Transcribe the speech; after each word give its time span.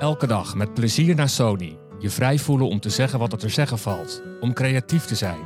Elke 0.00 0.26
dag 0.26 0.54
met 0.54 0.74
plezier 0.74 1.14
naar 1.14 1.28
Sony. 1.28 1.78
Je 1.98 2.10
vrij 2.10 2.38
voelen 2.38 2.68
om 2.68 2.80
te 2.80 2.90
zeggen 2.90 3.18
wat 3.18 3.32
er 3.32 3.38
te 3.38 3.48
zeggen 3.48 3.78
valt. 3.78 4.22
Om 4.40 4.52
creatief 4.52 5.04
te 5.04 5.14
zijn. 5.14 5.40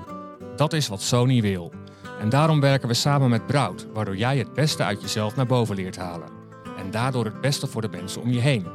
Dat 0.57 0.73
is 0.73 0.89
wat 0.89 1.03
Sony 1.03 1.41
wil. 1.41 1.73
En 2.21 2.29
daarom 2.29 2.61
werken 2.61 2.89
we 2.89 2.95
samen 2.95 3.31
met 3.31 3.47
Brout, 3.47 3.87
waardoor 3.93 4.17
jij 4.17 4.39
het 4.39 4.53
beste 4.53 4.83
uit 4.83 5.01
jezelf 5.01 5.37
naar 5.37 5.47
boven 5.47 5.77
leert 5.77 5.97
halen. 5.97 6.29
En 6.79 6.91
daardoor 6.91 7.25
het 7.25 7.41
beste 7.41 7.67
voor 7.67 7.83
de 7.83 7.89
mensen 7.89 8.23
om 8.23 8.31
je 8.31 8.41
heen. 8.41 8.67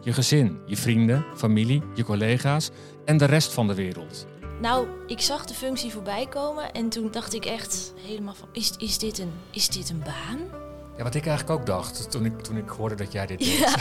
Je 0.00 0.12
gezin, 0.12 0.60
je 0.66 0.76
vrienden, 0.76 1.24
familie, 1.36 1.82
je 1.94 2.04
collega's 2.04 2.70
en 3.04 3.16
de 3.16 3.24
rest 3.24 3.52
van 3.52 3.66
de 3.66 3.74
wereld. 3.74 4.26
Nou, 4.60 4.86
ik 5.06 5.20
zag 5.20 5.44
de 5.44 5.54
functie 5.54 5.92
voorbij 5.92 6.26
komen 6.26 6.72
en 6.72 6.88
toen 6.88 7.10
dacht 7.10 7.34
ik 7.34 7.44
echt 7.44 7.92
helemaal 8.06 8.34
van, 8.34 8.48
is, 8.52 8.72
is, 8.78 8.98
dit, 8.98 9.18
een, 9.18 9.32
is 9.50 9.68
dit 9.68 9.90
een 9.90 10.02
baan? 10.04 10.67
Ja, 10.98 11.04
wat 11.04 11.14
ik 11.14 11.26
eigenlijk 11.26 11.60
ook 11.60 11.66
dacht 11.66 12.10
toen 12.10 12.24
ik, 12.24 12.40
toen 12.40 12.56
ik 12.56 12.68
hoorde 12.68 12.94
dat 12.94 13.12
jij 13.12 13.26
dit 13.26 13.38
deed. 13.38 13.58
Ja. 13.58 13.74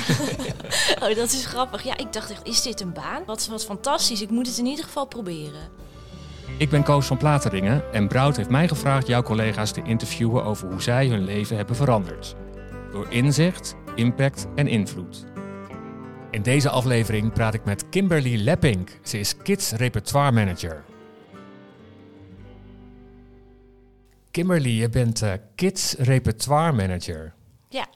oh, 1.07 1.15
dat 1.15 1.31
is 1.31 1.45
grappig. 1.45 1.83
Ja, 1.83 1.97
ik 1.97 2.13
dacht 2.13 2.31
echt, 2.31 2.47
is 2.47 2.61
dit 2.61 2.81
een 2.81 2.93
baan? 2.93 3.23
Wat, 3.25 3.47
wat 3.47 3.65
fantastisch. 3.65 4.21
Ik 4.21 4.29
moet 4.29 4.47
het 4.47 4.57
in 4.57 4.65
ieder 4.65 4.85
geval 4.85 5.05
proberen. 5.05 5.69
Ik 6.57 6.69
ben 6.69 6.83
Koos 6.83 7.05
van 7.05 7.17
Plateringen 7.17 7.93
en 7.93 8.07
Brout 8.07 8.37
heeft 8.37 8.49
mij 8.49 8.67
gevraagd 8.67 9.07
jouw 9.07 9.21
collega's 9.21 9.71
te 9.71 9.81
interviewen 9.83 10.43
over 10.43 10.67
hoe 10.67 10.81
zij 10.81 11.07
hun 11.07 11.23
leven 11.23 11.55
hebben 11.55 11.75
veranderd. 11.75 12.35
Door 12.91 13.07
inzicht, 13.09 13.75
impact 13.95 14.47
en 14.55 14.67
invloed. 14.67 15.25
In 16.31 16.41
deze 16.41 16.69
aflevering 16.69 17.33
praat 17.33 17.53
ik 17.53 17.65
met 17.65 17.89
Kimberly 17.89 18.43
Leppink. 18.43 18.99
Ze 19.03 19.19
is 19.19 19.37
Kids 19.37 19.71
Repertoire 19.71 20.31
Manager. 20.31 20.83
Kimberly, 24.37 24.69
je 24.81 24.89
bent 24.89 25.21
eh, 25.21 25.33
Kids 25.55 25.93
Repertoire 25.93 26.71
Manager. 26.71 27.33
Ja, 27.69 27.87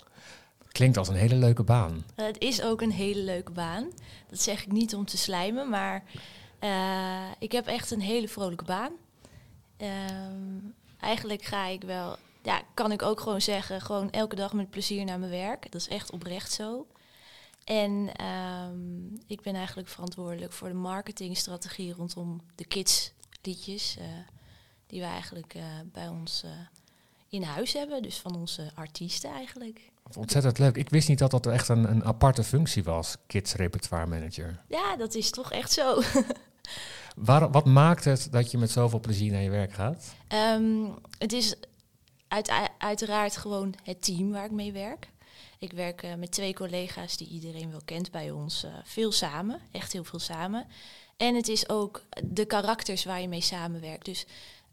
Klinkt 0.67 0.97
als 0.97 1.07
een 1.07 1.15
hele 1.15 1.35
leuke 1.35 1.63
baan. 1.63 2.05
het 2.15 2.39
is 2.39 2.61
ook 2.61 2.81
een 2.81 2.91
hele 2.91 3.21
leuke 3.21 3.51
baan. 3.51 3.91
Dat 4.29 4.41
zeg 4.41 4.61
ik 4.61 4.71
niet 4.71 4.95
om 4.95 5.05
te 5.05 5.17
slijmen, 5.17 5.69
maar 5.69 6.03
eh, 6.59 7.31
ik 7.39 7.51
heb 7.51 7.67
echt 7.67 7.91
een 7.91 8.01
hele 8.01 8.27
vrolijke 8.27 8.63
baan. 8.63 8.91
Ehm, 9.77 10.57
eigenlijk 10.99 11.43
ga 11.43 11.65
ik 11.65 11.83
wel, 11.83 12.15
ja, 12.43 12.61
kan 12.73 12.91
ik 12.91 13.01
ook 13.01 13.19
gewoon 13.19 13.41
zeggen, 13.41 13.81
gewoon 13.81 14.11
elke 14.11 14.35
dag 14.35 14.53
met 14.53 14.69
plezier 14.69 15.05
naar 15.05 15.19
mijn 15.19 15.31
werk. 15.31 15.71
Dat 15.71 15.81
is 15.81 15.87
echt 15.87 16.11
oprecht 16.11 16.51
zo. 16.51 16.87
En 17.63 18.09
ehm, 18.15 19.13
ik 19.27 19.41
ben 19.41 19.55
eigenlijk 19.55 19.87
verantwoordelijk 19.87 20.53
voor 20.53 20.67
de 20.67 20.73
marketingstrategie 20.73 21.93
rondom 21.93 22.41
de 22.55 22.65
kidsliedjes. 22.65 23.97
eh 23.99 24.05
die 24.91 24.99
we 24.99 25.05
eigenlijk 25.05 25.53
eh, 25.53 25.63
bij 25.91 26.07
ons 26.07 26.43
eh, 26.43 26.51
in 27.29 27.43
huis 27.43 27.73
hebben. 27.73 28.01
Dus 28.01 28.17
van 28.19 28.35
onze 28.35 28.71
artiesten 28.75 29.31
eigenlijk. 29.31 29.91
Ontzettend 30.17 30.59
leuk. 30.59 30.75
Ik 30.75 30.89
wist 30.89 31.07
niet 31.07 31.19
dat 31.19 31.31
dat 31.31 31.45
echt 31.45 31.67
een, 31.67 31.89
een 31.91 32.03
aparte 32.03 32.43
functie 32.43 32.83
was, 32.83 33.15
Kids 33.27 33.53
Repertoire 33.53 34.07
Manager. 34.07 34.61
Ja, 34.67 34.95
dat 34.95 35.15
is 35.15 35.29
toch 35.29 35.51
echt 35.51 35.71
zo. 35.71 36.01
Waar, 37.15 37.51
wat 37.51 37.65
maakt 37.65 38.03
het 38.03 38.27
dat 38.31 38.51
je 38.51 38.57
met 38.57 38.71
zoveel 38.71 38.99
plezier 38.99 39.31
naar 39.31 39.41
je 39.41 39.49
werk 39.49 39.73
gaat? 39.73 40.13
Ehm, 40.27 40.85
het 41.17 41.33
is 41.33 41.55
uit, 42.27 42.51
uiteraard 42.77 43.37
gewoon 43.37 43.73
het 43.83 44.03
team 44.03 44.31
waar 44.31 44.45
ik 44.45 44.51
mee 44.51 44.71
werk. 44.71 45.09
Ik 45.59 45.71
werk 45.71 46.03
eh, 46.03 46.13
met 46.15 46.31
twee 46.31 46.53
collega's 46.53 47.17
die 47.17 47.27
iedereen 47.27 47.71
wel 47.71 47.81
kent 47.85 48.11
bij 48.11 48.31
ons. 48.31 48.65
veel 48.83 49.11
samen, 49.11 49.59
echt 49.71 49.93
heel 49.93 50.03
veel 50.03 50.19
samen. 50.19 50.67
En 51.17 51.35
het 51.35 51.47
is 51.47 51.69
ook 51.69 52.03
de 52.23 52.45
karakters 52.45 53.05
waar 53.05 53.21
je 53.21 53.27
mee 53.27 53.41
samenwerkt. 53.41 54.05
Dus 54.05 54.25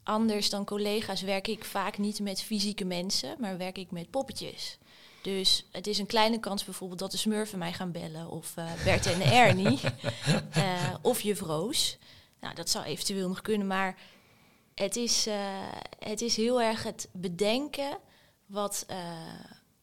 anders 0.09 0.49
dan 0.49 0.65
collega's 0.65 1.21
werk 1.21 1.47
ik 1.47 1.65
vaak 1.65 1.97
niet 1.97 2.19
met 2.19 2.41
fysieke 2.41 2.85
mensen, 2.85 3.35
maar 3.39 3.57
werk 3.57 3.77
ik 3.77 3.91
met 3.91 4.09
poppetjes. 4.09 4.77
Dus 5.21 5.65
het 5.71 5.87
is 5.87 5.97
een 5.97 6.05
kleine 6.05 6.39
kans 6.39 6.63
bijvoorbeeld 6.63 6.99
dat 6.99 7.11
de 7.11 7.17
smurfen 7.17 7.59
mij 7.59 7.73
gaan 7.73 7.91
bellen. 7.91 8.29
Of 8.29 8.57
eh, 8.57 8.83
Bert 8.83 9.05
en 9.05 9.21
Ernie. 9.43 9.79
Eh, 10.51 10.93
of 11.01 11.21
juf 11.21 11.39
Roos. 11.39 11.97
Nou, 12.39 12.55
dat 12.55 12.69
zou 12.69 12.85
eventueel 12.85 13.27
nog 13.27 13.41
kunnen, 13.41 13.67
maar 13.67 13.97
het 14.75 14.95
is, 14.95 15.27
eh, 15.27 15.35
het 15.99 16.21
is 16.21 16.35
heel 16.35 16.61
erg 16.61 16.83
het 16.83 17.09
bedenken 17.11 17.97
wat 18.45 18.85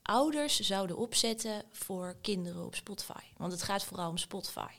ouders 0.03 0.61
zouden 0.61 0.97
opzetten 0.97 1.63
voor 1.73 2.17
kinderen 2.21 2.65
op 2.65 2.75
Spotify. 2.75 3.23
Want 3.37 3.53
het 3.53 3.63
gaat 3.63 3.85
vooral 3.85 4.11
om 4.11 4.17
Spotify. 4.17 4.73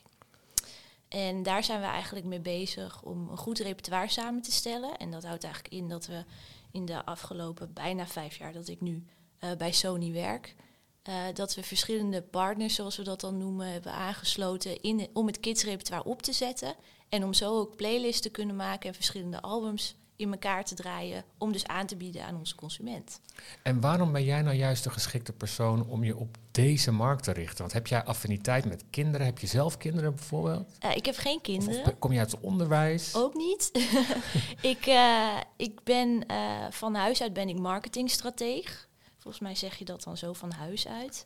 En 1.08 1.42
daar 1.42 1.64
zijn 1.64 1.80
we 1.80 1.86
eigenlijk 1.86 2.26
mee 2.26 2.40
bezig 2.40 3.02
om 3.02 3.28
een 3.28 3.36
goed 3.36 3.58
repertoire 3.58 4.08
samen 4.08 4.42
te 4.42 4.52
stellen. 4.52 4.96
En 4.96 5.10
dat 5.10 5.24
houdt 5.24 5.44
eigenlijk 5.44 5.74
in 5.74 5.88
dat 5.88 6.06
we 6.06 6.24
in 6.70 6.84
de 6.84 7.04
afgelopen 7.04 7.72
bijna 7.72 8.06
vijf 8.06 8.36
jaar 8.36 8.52
dat 8.52 8.68
ik 8.68 8.80
nu 8.80 9.04
eh, 9.38 9.50
bij 9.56 9.72
Sony 9.72 10.12
werk, 10.12 10.54
eh, 11.02 11.14
dat 11.34 11.54
we 11.54 11.62
verschillende 11.62 12.22
partners, 12.22 12.74
zoals 12.74 12.96
we 12.96 13.02
dat 13.02 13.20
dan 13.20 13.38
noemen, 13.38 13.72
hebben 13.72 13.92
aangesloten 13.92 14.82
in, 14.82 15.08
om 15.12 15.26
het 15.26 15.40
kidsrepertoire 15.40 16.04
op 16.04 16.22
te 16.22 16.32
zetten. 16.32 16.74
En 17.08 17.24
om 17.24 17.34
zo 17.34 17.58
ook 17.58 17.76
playlists 17.76 18.20
te 18.20 18.30
kunnen 18.30 18.56
maken 18.56 18.88
en 18.88 18.94
verschillende 18.94 19.40
albums 19.40 19.94
in 20.18 20.32
elkaar 20.32 20.64
te 20.64 20.74
draaien, 20.74 21.24
om 21.38 21.52
dus 21.52 21.66
aan 21.66 21.86
te 21.86 21.96
bieden 21.96 22.24
aan 22.24 22.36
onze 22.36 22.54
consument. 22.54 23.20
En 23.62 23.80
waarom 23.80 24.12
ben 24.12 24.24
jij 24.24 24.42
nou 24.42 24.56
juist 24.56 24.84
de 24.84 24.90
geschikte 24.90 25.32
persoon 25.32 25.86
om 25.86 26.04
je 26.04 26.16
op 26.16 26.36
deze 26.50 26.90
markt 26.92 27.22
te 27.24 27.32
richten? 27.32 27.58
Want 27.58 27.72
heb 27.72 27.86
jij 27.86 28.04
affiniteit 28.04 28.64
met 28.64 28.84
kinderen? 28.90 29.26
Heb 29.26 29.38
je 29.38 29.46
zelf 29.46 29.76
kinderen 29.76 30.14
bijvoorbeeld? 30.14 30.68
Ik 30.94 31.04
heb 31.06 31.16
geen 31.16 31.40
kinderen. 31.40 31.84
of 31.84 31.98
kom 31.98 32.12
je 32.12 32.18
uit 32.18 32.30
het 32.30 32.40
onderwijs? 32.40 33.14
Ook 33.14 33.34
niet. 33.34 33.70
ik, 34.72 34.86
eh, 34.86 35.36
ik 35.56 35.84
ben 35.84 36.26
eh, 36.26 36.66
van 36.70 36.94
huis 36.94 37.22
uit 37.22 37.32
ben 37.32 37.48
ik 37.48 37.58
marketingstrateeg. 37.58 38.88
Volgens 39.18 39.42
mij 39.42 39.54
zeg 39.54 39.76
je 39.78 39.84
dat 39.84 40.02
dan 40.02 40.16
zo 40.16 40.32
van 40.32 40.52
huis 40.52 40.86
uit. 40.88 41.24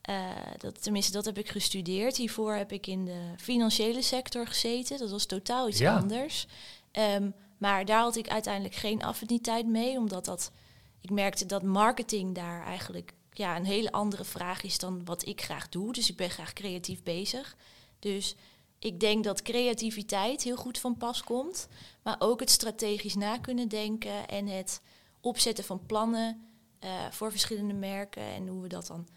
Eh, 0.00 0.30
dat, 0.58 0.82
tenminste, 0.82 1.12
dat 1.12 1.24
heb 1.24 1.38
ik 1.38 1.48
gestudeerd. 1.48 2.16
Hiervoor 2.16 2.54
heb 2.54 2.72
ik 2.72 2.86
in 2.86 3.04
de 3.04 3.20
financiële 3.36 4.02
sector 4.02 4.46
gezeten. 4.46 4.98
Dat 4.98 5.10
was 5.10 5.26
totaal 5.26 5.68
iets 5.68 5.78
Ja. 5.78 5.96
anders. 5.96 6.46
Ehm, 6.90 7.30
maar 7.64 7.84
daar 7.84 8.00
had 8.00 8.16
ik 8.16 8.28
uiteindelijk 8.28 8.74
geen 8.74 9.02
affiniteit 9.02 9.66
mee, 9.66 9.98
omdat 9.98 10.24
dat, 10.24 10.52
ik 11.00 11.10
merkte 11.10 11.46
dat 11.46 11.62
marketing 11.62 12.34
daar 12.34 12.64
eigenlijk 12.64 13.12
ja, 13.32 13.56
een 13.56 13.64
hele 13.64 13.92
andere 13.92 14.24
vraag 14.24 14.62
is 14.62 14.78
dan 14.78 15.04
wat 15.04 15.26
ik 15.26 15.42
graag 15.42 15.68
doe. 15.68 15.92
Dus 15.92 16.10
ik 16.10 16.16
ben 16.16 16.30
graag 16.30 16.52
creatief 16.52 17.02
bezig. 17.02 17.56
Dus 17.98 18.34
ik 18.78 19.00
denk 19.00 19.24
dat 19.24 19.42
creativiteit 19.42 20.42
heel 20.42 20.56
goed 20.56 20.78
van 20.78 20.96
pas 20.96 21.22
komt. 21.22 21.68
Maar 22.02 22.16
ook 22.18 22.40
het 22.40 22.50
strategisch 22.50 23.14
na 23.14 23.38
kunnen 23.38 23.68
denken 23.68 24.28
en 24.28 24.46
het 24.46 24.80
opzetten 25.20 25.64
van 25.64 25.86
plannen 25.86 26.46
eh, 26.78 26.90
voor 27.10 27.30
verschillende 27.30 27.74
merken. 27.74 28.22
En 28.22 28.48
hoe 28.48 28.62
we 28.62 28.68
dat 28.68 28.86
dan 28.86 29.08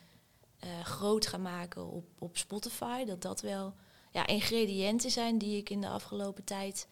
eh, 0.60 0.70
groot 0.84 1.28
gaan 1.28 1.42
maken 1.42 1.92
op, 1.92 2.06
op 2.20 2.38
Spotify. 2.38 3.04
Dat 3.04 3.22
dat 3.22 3.42
wel 3.42 3.74
ja, 4.12 4.28
ingrediënten 4.28 5.12
zijn 5.12 5.38
die 5.38 5.58
ik 5.58 5.70
in 5.70 5.82
de 5.82 5.90
afgelopen 5.90 6.44
tijd 6.44 6.88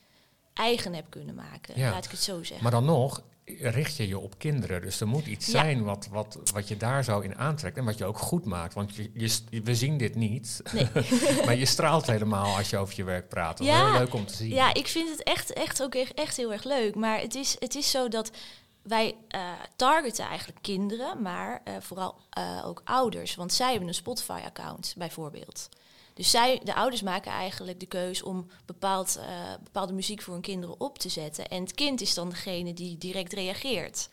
eigen 0.56 0.94
heb 0.94 1.06
kunnen 1.10 1.36
maken. 1.36 1.80
Ja. 1.80 1.92
Laat 1.92 2.06
ik 2.06 2.12
het 2.12 2.22
zo 2.24 2.38
zeggen. 2.44 2.62
Maar 2.62 2.72
dan 2.72 2.86
nog 2.86 3.22
richt 3.46 3.96
je 3.96 4.08
je 4.08 4.20
op 4.20 4.38
kinderen. 4.40 4.82
Dus 4.82 5.00
er 5.02 5.08
moet 5.08 5.26
iets 5.26 5.46
Ja. 5.46 5.52
zijn 5.52 5.84
wat, 5.84 6.08
wat, 6.12 6.38
wat 6.54 6.68
je 6.68 6.78
daar 6.78 7.04
zo 7.04 7.20
in 7.20 7.36
aantrekt 7.38 7.78
en 7.78 7.86
wat 7.86 7.98
je 7.98 8.06
ook 8.06 8.18
goed 8.18 8.46
maakt. 8.46 8.74
Want 8.74 8.96
je, 8.96 9.12
je, 9.14 9.62
we 9.64 9.76
zien 9.76 9.98
dit 9.98 10.16
niet, 10.16 10.62
Nee. 10.74 10.88
maar 11.46 11.56
je 11.56 11.66
straalt 11.66 12.06
helemaal 12.08 12.58
als 12.58 12.70
je 12.70 12.78
over 12.78 12.94
je 12.98 13.04
werk 13.04 13.30
praat. 13.30 13.58
Dat 13.58 13.68
is 13.68 13.74
Ja. 13.74 13.90
heel 13.92 14.00
leuk 14.00 14.14
om 14.14 14.26
te 14.26 14.34
zien. 14.36 14.50
Ja, 14.50 14.74
ik 14.74 14.88
vind 14.88 15.10
het 15.10 15.24
echt, 15.24 15.54
echt 15.54 15.84
ook 15.84 15.96
echt, 15.96 16.38
heel 16.38 16.52
erg 16.54 16.64
leuk. 16.64 16.96
Maar 16.96 17.20
het 17.20 17.36
is, 17.36 17.56
het 17.60 17.76
is 17.76 17.92
zo 17.92 18.08
dat 18.08 18.32
wij 18.82 19.16
eh, 19.28 19.42
targeten 19.76 20.26
eigenlijk 20.26 20.60
kinderen, 20.62 21.22
maar 21.22 21.62
eh, 21.64 21.74
vooral 21.80 22.16
eh, 22.30 22.62
ook 22.66 22.82
ouders. 22.86 23.36
Want 23.36 23.54
zij 23.54 23.70
hebben 23.70 23.88
een 23.88 23.94
Spotify-account 23.94 24.94
bijvoorbeeld. 24.98 25.70
Dus 26.16 26.30
zij, 26.30 26.62
de 26.64 26.76
ouders 26.76 27.02
maken 27.02 27.31
eigenlijk 27.31 27.80
de 27.80 27.86
keus 27.86 28.22
om 28.24 28.48
bepaald, 28.66 29.16
eh, 29.16 29.53
bepaalde 29.64 29.94
muziek 29.94 30.22
voor 30.22 30.34
hun 30.34 30.42
kinderen 30.42 30.80
op 30.80 31.00
te 31.00 31.09
zetten. 31.09 31.48
En 31.48 31.62
het 31.62 31.74
kind 31.74 32.02
is 32.02 32.14
dan 32.14 32.30
degene 32.30 32.74
die 32.74 32.98
direct 32.98 33.34
reageert. 33.34 34.09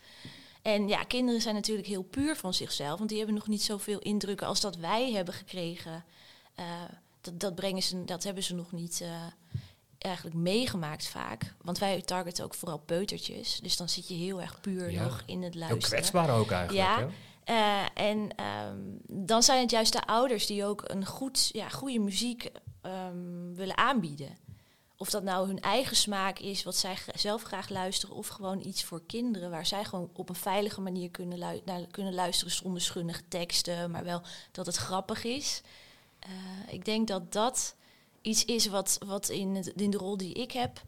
En 0.61 0.87
ja, 0.87 1.03
kinderen 1.03 1.41
zijn 1.41 1.55
natuurlijk 1.55 1.87
heel 1.87 2.03
puur 2.03 2.35
van 2.35 2.53
zichzelf, 2.53 2.97
want 2.97 3.09
die 3.09 3.17
hebben 3.17 3.35
nog 3.35 3.47
niet 3.47 3.63
zoveel 3.63 3.99
indrukken 3.99 4.47
als 4.47 4.61
dat 4.61 4.75
wij 4.75 5.11
hebben 5.11 5.33
gekregen. 5.33 6.03
Eh, 6.55 6.65
dat, 7.21 7.39
dat, 7.39 7.55
brengen 7.55 7.83
ze, 7.83 8.03
dat 8.05 8.23
hebben 8.23 8.43
ze 8.43 8.53
nog 8.55 8.71
niet 8.71 9.01
eh, 9.01 9.09
eigenlijk 9.97 10.35
meegemaakt 10.35 11.07
vaak. 11.07 11.53
Want 11.61 11.77
wij 11.77 12.01
targeten 12.01 12.43
ook 12.43 12.53
vooral 12.53 12.77
peutertjes. 12.79 13.59
Dus 13.61 13.77
dan 13.77 13.89
zit 13.89 14.07
je 14.07 14.13
heel 14.13 14.41
erg 14.41 14.61
puur 14.61 14.91
Ja. 14.91 15.03
nog 15.03 15.23
in 15.25 15.41
het 15.43 15.53
Heel 15.53 15.61
luisteren. 15.61 15.89
kwetsbaar 15.97 16.29
ook 16.37 16.51
eigenlijk. 16.51 16.87
Ja. 16.87 16.99
hè? 16.99 17.05
Eh, 17.43 17.85
en 17.93 18.35
ehm, 18.35 18.79
dan 19.07 19.43
zijn 19.43 19.61
het 19.61 19.71
juist 19.71 19.93
de 19.93 20.05
ouders 20.05 20.45
die 20.45 20.65
ook 20.65 20.83
een 20.85 21.05
goed, 21.05 21.49
ja, 21.51 21.69
goede 21.69 21.99
muziek 21.99 22.51
ehm, 22.81 23.53
willen 23.53 23.77
aanbieden. 23.77 24.37
Of 24.97 25.09
dat 25.09 25.23
nou 25.23 25.47
hun 25.47 25.59
eigen 25.59 25.95
smaak 25.95 26.39
is, 26.39 26.63
wat 26.63 26.75
zij 26.75 26.97
zelf 27.15 27.43
graag 27.43 27.69
luisteren, 27.69 28.15
of 28.15 28.27
gewoon 28.27 28.65
iets 28.65 28.83
voor 28.83 29.05
kinderen 29.05 29.49
waar 29.49 29.65
zij 29.65 29.85
gewoon 29.85 30.09
op 30.13 30.29
een 30.29 30.35
veilige 30.35 30.81
manier 30.81 31.09
kunnen, 31.09 31.37
lu- 31.37 31.61
naar, 31.65 31.87
kunnen 31.91 32.13
luisteren 32.13 32.53
zonder 32.53 32.81
schunnige 32.81 33.27
teksten, 33.27 33.91
maar 33.91 34.03
wel 34.03 34.21
dat 34.51 34.65
het 34.65 34.75
grappig 34.75 35.23
is. 35.23 35.61
Eh, 36.19 36.29
ik 36.73 36.85
denk 36.85 37.07
dat 37.07 37.31
dat 37.33 37.75
iets 38.21 38.45
is 38.45 38.67
wat, 38.67 38.97
wat 39.05 39.29
in 39.29 39.53
de 39.75 39.97
rol 39.97 40.17
die 40.17 40.33
ik 40.33 40.51
heb, 40.51 40.81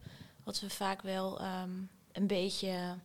wat 0.44 0.60
we 0.60 0.70
vaak 0.70 1.02
wel 1.02 1.40
ehm, 1.40 1.70
een 2.12 2.26
beetje 2.26 2.98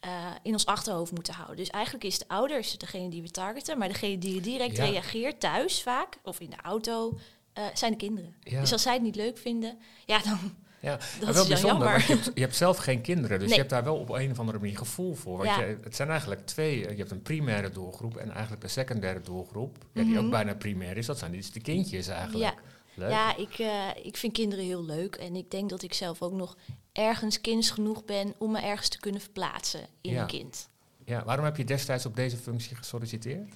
eh, 0.00 0.10
in 0.42 0.52
ons 0.52 0.66
achterhoofd 0.66 1.12
moeten 1.12 1.34
houden. 1.34 1.56
Dus 1.56 1.70
eigenlijk 1.70 2.04
is 2.04 2.18
de 2.18 2.24
ouders 2.28 2.78
degene 2.78 3.08
die 3.08 3.22
we 3.22 3.30
targeten, 3.30 3.78
maar 3.78 3.88
degene 3.88 4.18
die 4.18 4.40
direct 4.40 4.76
Ja. 4.76 4.84
reageert 4.84 5.40
thuis 5.40 5.82
vaak, 5.82 6.18
of 6.22 6.40
in 6.40 6.50
de 6.50 6.56
auto, 6.62 7.18
eh, 7.52 7.64
zijn 7.74 7.90
de 7.92 7.96
kinderen. 7.98 8.34
Ja. 8.40 8.60
Dus 8.60 8.72
als 8.72 8.82
zij 8.82 8.92
het 8.92 9.02
niet 9.02 9.16
leuk 9.16 9.38
vinden, 9.38 9.78
ja, 10.06 10.18
dan 10.18 10.38
Ja, 10.82 10.96
dat 10.96 11.20
maar 11.20 11.28
is 11.28 11.34
wel 11.34 11.46
bijzonder, 11.46 11.88
jammer. 11.88 12.06
je 12.08 12.14
hebt, 12.14 12.30
je 12.34 12.40
hebt 12.40 12.56
zelf 12.56 12.76
geen 12.76 13.00
kinderen, 13.00 13.38
dus 13.38 13.40
Nee. 13.46 13.48
je 13.54 13.60
hebt 13.60 13.70
daar 13.70 13.84
wel 13.84 13.96
op 13.96 14.08
een 14.08 14.30
of 14.30 14.38
andere 14.38 14.58
manier 14.58 14.76
gevoel 14.78 15.14
voor. 15.14 15.36
Want 15.36 15.48
Ja. 15.48 15.60
je, 15.60 15.78
het 15.82 15.96
zijn 15.96 16.08
eigenlijk 16.10 16.46
twee, 16.46 16.84
eh, 16.86 16.90
je 16.92 16.98
hebt 16.98 17.10
een 17.10 17.22
primaire 17.22 17.70
doelgroep 17.70 18.16
en 18.16 18.30
eigenlijk 18.30 18.62
een 18.62 18.70
secundaire 18.70 19.20
doelgroep, 19.20 19.76
ja, 19.92 20.02
die 20.02 20.14
Mhm. 20.14 20.24
ook 20.24 20.30
bijna 20.30 20.54
primair 20.54 20.96
is, 20.96 21.06
dat 21.06 21.18
zijn 21.18 21.32
dus 21.32 21.52
de 21.52 21.60
kindjes 21.60 22.06
eigenlijk. 22.08 22.54
Leuk. 23.00 23.10
Ja, 23.10 23.36
ik, 23.36 23.58
eh, 23.58 23.88
ik 24.02 24.16
vind 24.16 24.32
kinderen 24.32 24.64
heel 24.64 24.84
leuk. 24.84 25.14
En 25.16 25.36
ik 25.36 25.50
denk 25.50 25.70
dat 25.70 25.82
ik 25.82 25.94
zelf 25.94 26.22
ook 26.22 26.32
nog 26.32 26.56
ergens 26.92 27.40
kinds 27.40 27.70
genoeg 27.70 28.04
ben 28.04 28.34
om 28.38 28.50
me 28.50 28.60
ergens 28.60 28.88
te 28.88 28.98
kunnen 29.00 29.20
verplaatsen 29.20 29.80
in 30.00 30.12
Ja. 30.12 30.20
een 30.20 30.26
kind. 30.26 30.68
Ja, 31.04 31.24
waarom 31.24 31.44
heb 31.44 31.56
je 31.56 31.64
destijds 31.64 32.06
op 32.06 32.16
deze 32.16 32.36
functie 32.36 32.76
gesolliciteerd? 32.76 33.52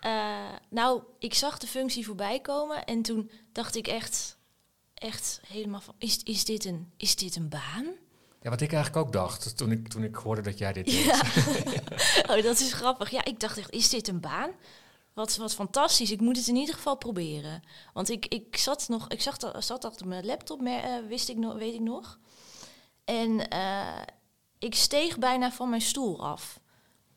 Eh, 0.00 0.36
nou, 0.70 1.02
ik 1.18 1.34
zag 1.34 1.58
de 1.58 1.66
functie 1.66 2.04
voorbij 2.06 2.40
komen 2.40 2.84
en 2.84 3.02
toen 3.02 3.30
dacht 3.52 3.76
ik 3.76 3.86
echt, 3.86 4.38
echt 4.94 5.40
helemaal 5.48 5.80
van, 5.80 5.94
is, 5.98 6.20
is, 6.22 6.44
dit, 6.44 6.64
een, 6.64 6.92
is 6.96 7.16
dit 7.16 7.36
een 7.36 7.48
baan? 7.48 7.86
Ja, 8.42 8.50
wat 8.50 8.60
ik 8.60 8.72
eigenlijk 8.72 9.06
ook 9.06 9.12
dacht 9.12 9.56
toen 9.56 9.70
ik, 9.70 9.88
toen 9.88 10.04
ik 10.04 10.14
hoorde 10.14 10.40
dat 10.42 10.58
jij 10.58 10.72
dit 10.72 10.84
deed. 10.86 11.04
Oh, 12.30 12.42
dat 12.42 12.60
is 12.60 12.72
grappig. 12.72 13.10
Ja, 13.10 13.24
ik 13.24 13.40
dacht 13.40 13.58
echt, 13.58 13.70
is 13.70 13.88
dit 13.90 14.08
een 14.08 14.20
baan? 14.20 14.50
Wat, 15.16 15.36
wat 15.36 15.54
fantastisch. 15.54 16.10
Ik 16.10 16.20
moet 16.20 16.36
het 16.36 16.48
in 16.48 16.56
ieder 16.56 16.74
geval 16.74 16.96
proberen. 16.96 17.62
Want 17.92 18.10
ik, 18.10 18.26
ik 18.26 18.56
zat 18.56 18.88
nog, 18.88 19.08
ik 19.08 19.22
zag 19.22 19.36
zat 19.58 19.84
achter 19.84 20.06
mijn 20.06 20.26
laptop, 20.26 20.62
eh, 20.62 20.82
wist 21.08 21.28
ik 21.28 21.36
nog, 21.36 21.54
weet 21.54 21.74
ik 21.74 21.80
nog. 21.80 22.18
En 23.04 23.48
eh, 23.48 24.02
ik 24.58 24.74
steeg 24.74 25.18
bijna 25.18 25.52
van 25.52 25.68
mijn 25.68 25.80
stoel 25.80 26.24
af. 26.24 26.60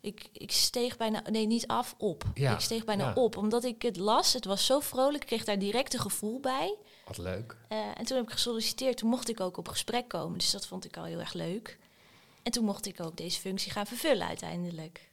Ik, 0.01 0.29
ik 0.31 0.51
steeg 0.51 0.97
bijna, 0.97 1.21
nee, 1.29 1.45
niet 1.45 1.67
af, 1.67 1.95
op. 1.97 2.23
Ja, 2.33 2.53
Ik 2.53 2.59
steeg 2.59 2.85
bijna 2.85 3.07
ja. 3.07 3.13
op, 3.13 3.37
omdat 3.37 3.63
ik 3.63 3.81
het 3.81 3.97
las. 3.97 4.33
Het 4.33 4.45
was 4.45 4.65
zo 4.65 4.79
vrolijk, 4.79 5.21
ik 5.21 5.27
kreeg 5.27 5.43
daar 5.43 5.59
direct 5.59 5.93
een 5.93 5.99
gevoel 5.99 6.39
bij. 6.39 6.75
Wat 7.05 7.17
leuk. 7.17 7.57
Eh, 7.67 7.77
en 7.77 8.05
toen 8.05 8.17
heb 8.17 8.25
ik 8.25 8.31
gesolliciteerd. 8.31 8.97
Toen 8.97 9.09
mocht 9.09 9.29
ik 9.29 9.39
ook 9.39 9.57
op 9.57 9.67
gesprek 9.67 10.07
komen. 10.07 10.37
Dus 10.37 10.51
dat 10.51 10.67
vond 10.67 10.85
ik 10.85 10.97
al 10.97 11.03
heel 11.03 11.19
erg 11.19 11.33
leuk. 11.33 11.79
En 12.43 12.51
toen 12.51 12.65
mocht 12.65 12.85
ik 12.85 12.99
ook 13.01 13.17
deze 13.17 13.39
functie 13.39 13.71
gaan 13.71 13.85
vervullen 13.85 14.27
uiteindelijk. 14.27 15.09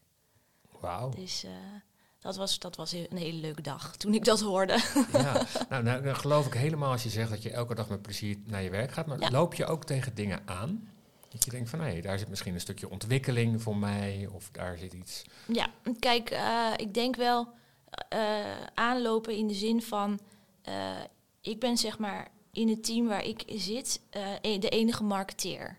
Wauw. 0.80 1.10
Dus 1.10 1.44
eh, 1.44 1.50
dat, 2.26 2.36
was, 2.36 2.58
dat 2.58 2.76
was 2.76 2.92
een 2.92 3.16
hele 3.16 3.38
leuke 3.40 3.62
dag 3.62 3.96
toen 3.96 4.14
ik 4.14 4.24
dat 4.24 4.40
hoorde. 4.40 4.78
Ja, 5.12 5.42
nou, 5.70 5.82
nou, 5.82 6.02
dan 6.02 6.16
geloof 6.16 6.46
ik 6.46 6.54
helemaal 6.54 6.90
als 6.90 7.02
je 7.02 7.08
zegt 7.08 7.30
dat 7.30 7.42
je 7.42 7.50
elke 7.50 7.74
dag 7.74 7.88
met 7.88 8.02
plezier 8.02 8.36
naar 8.46 8.62
je 8.62 8.70
werk 8.70 8.92
gaat. 8.92 9.06
Maar 9.06 9.20
Ja. 9.20 9.30
loop 9.30 9.54
je 9.54 9.66
ook 9.66 9.84
tegen 9.84 10.14
dingen 10.14 10.42
aan? 10.44 10.88
Dat 11.28 11.44
je 11.44 11.50
denkt 11.50 11.70
van, 11.70 11.80
hé, 11.80 12.00
daar 12.00 12.18
zit 12.18 12.28
misschien 12.28 12.54
een 12.54 12.60
stukje 12.60 12.90
ontwikkeling 12.90 13.62
voor 13.62 13.76
mij. 13.76 14.28
Of 14.32 14.48
daar 14.52 14.76
zit 14.78 14.92
iets... 14.92 15.22
ja, 15.46 15.68
kijk, 15.98 16.30
eh, 16.30 16.66
ik 16.76 16.94
denk 16.94 17.16
wel 17.16 17.48
eh, 18.08 18.18
aanlopen 18.74 19.36
in 19.36 19.46
de 19.48 19.54
zin 19.54 19.82
van... 19.82 20.20
eh, 20.62 20.90
ik 21.40 21.60
ben 21.60 21.76
zeg 21.76 21.98
maar 21.98 22.28
in 22.52 22.68
het 22.68 22.84
team 22.84 23.06
waar 23.08 23.24
ik 23.24 23.42
zit 23.46 24.00
eh, 24.10 24.22
e- 24.40 24.58
de 24.58 24.68
enige 24.68 25.02
marketeer. 25.04 25.78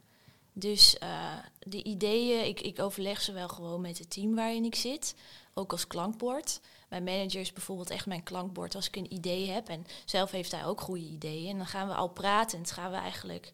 Dus 0.54 0.98
eh, 0.98 1.10
de 1.60 1.84
ideeën, 1.84 2.46
ik, 2.48 2.62
ik 2.62 2.80
overleg 2.80 3.22
ze 3.22 3.32
wel 3.32 3.48
gewoon 3.48 3.82
met 3.82 3.98
het 3.98 4.10
team 4.10 4.36
waarin 4.36 4.66
ik 4.66 4.76
zit. 4.76 5.16
Ook 5.58 5.72
als 5.72 5.88
klankbord. 5.88 6.60
Mijn 6.90 7.04
manager 7.04 7.40
is 7.42 7.54
bijvoorbeeld 7.54 7.90
echt 7.90 8.06
mijn 8.06 8.24
klankbord 8.24 8.76
als 8.76 8.88
ik 8.88 8.96
een 8.96 9.14
idee 9.14 9.50
heb. 9.50 9.68
En 9.70 9.86
zelf 10.06 10.32
heeft 10.32 10.52
hij 10.52 10.66
ook 10.66 10.82
goede 10.82 11.06
ideeën. 11.06 11.50
En 11.50 11.58
dan 11.58 11.66
gaan 11.68 11.88
we 11.88 11.94
al 11.94 12.10
praten 12.10 12.58
en 12.58 12.64
dan 12.64 12.74
gaan 12.74 12.92
we 12.92 12.98
eigenlijk 12.98 13.54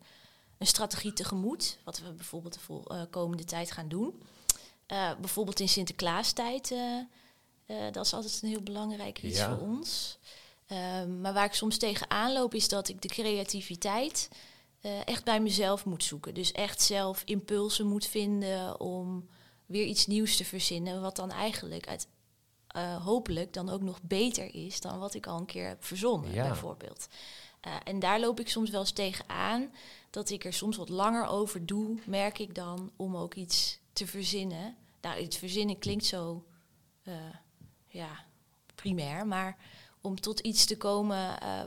een 0.57 0.67
strategie 0.67 1.13
tegemoet. 1.13 1.77
Wat 1.83 1.99
we 1.99 2.11
bijvoorbeeld 2.11 2.53
de 2.53 2.59
vol- 2.59 2.85
eh, 2.87 3.01
komende 3.09 3.43
tijd 3.45 3.71
gaan 3.71 3.87
doen. 3.87 4.21
Eh, 4.85 5.11
bijvoorbeeld 5.19 5.59
in 5.59 5.69
Sinterklaastijd. 5.69 6.71
eh 6.71 6.99
eh, 7.65 7.91
dat 7.91 8.05
is 8.05 8.13
altijd 8.13 8.39
een 8.41 8.49
heel 8.49 8.61
belangrijk 8.61 9.21
iets 9.21 9.37
Ja. 9.37 9.49
voor 9.57 9.67
ons. 9.67 10.17
Ehm, 10.67 11.21
maar 11.21 11.33
waar 11.33 11.45
ik 11.45 11.53
soms 11.53 11.77
tegenaan 11.77 12.33
loop 12.33 12.53
is 12.53 12.67
dat 12.69 12.87
ik 12.87 13.01
de 13.01 13.07
creativiteit 13.07 14.29
echt 15.05 15.23
bij 15.23 15.39
mezelf 15.41 15.85
moet 15.85 16.03
zoeken. 16.03 16.33
Dus 16.33 16.51
echt 16.51 16.81
zelf 16.81 17.21
impulsen 17.25 17.85
moet 17.87 18.05
vinden 18.05 18.79
om 18.79 19.27
weer 19.73 19.85
iets 19.85 20.07
nieuws 20.07 20.37
te 20.37 20.45
verzinnen. 20.45 21.01
Wat 21.01 21.15
dan 21.15 21.31
eigenlijk 21.31 21.87
uit, 21.87 22.07
eh, 22.67 23.03
hopelijk 23.05 23.53
dan 23.53 23.69
ook 23.69 23.81
nog 23.81 24.01
beter 24.01 24.55
is 24.55 24.81
dan 24.81 24.99
wat 24.99 25.13
ik 25.13 25.27
al 25.27 25.37
een 25.37 25.45
keer 25.45 25.67
heb 25.67 25.83
verzonnen, 25.85 26.31
Ja. 26.33 26.47
bijvoorbeeld. 26.47 27.07
Eh, 27.61 27.75
en 27.83 27.99
daar 27.99 28.19
loop 28.19 28.39
ik 28.39 28.49
soms 28.49 28.69
wel 28.69 28.79
eens 28.79 28.91
tegenaan. 28.91 29.71
Dat 30.09 30.29
ik 30.29 30.45
er 30.45 30.53
soms 30.53 30.77
wat 30.77 30.89
langer 30.89 31.25
over 31.27 31.65
doe, 31.65 31.99
merk 32.05 32.39
ik 32.39 32.55
dan, 32.55 32.91
om 32.95 33.15
ook 33.15 33.33
iets 33.33 33.79
te 33.93 34.07
verzinnen. 34.07 34.75
Nou, 35.01 35.21
het 35.23 35.35
verzinnen 35.35 35.79
klinkt 35.79 36.05
zo, 36.05 36.45
eh, 37.03 37.13
ja, 37.87 38.25
primair. 38.75 39.27
Maar 39.27 39.57
om 40.01 40.19
tot 40.19 40.39
iets 40.39 40.65
te 40.65 40.77
komen 40.77 41.17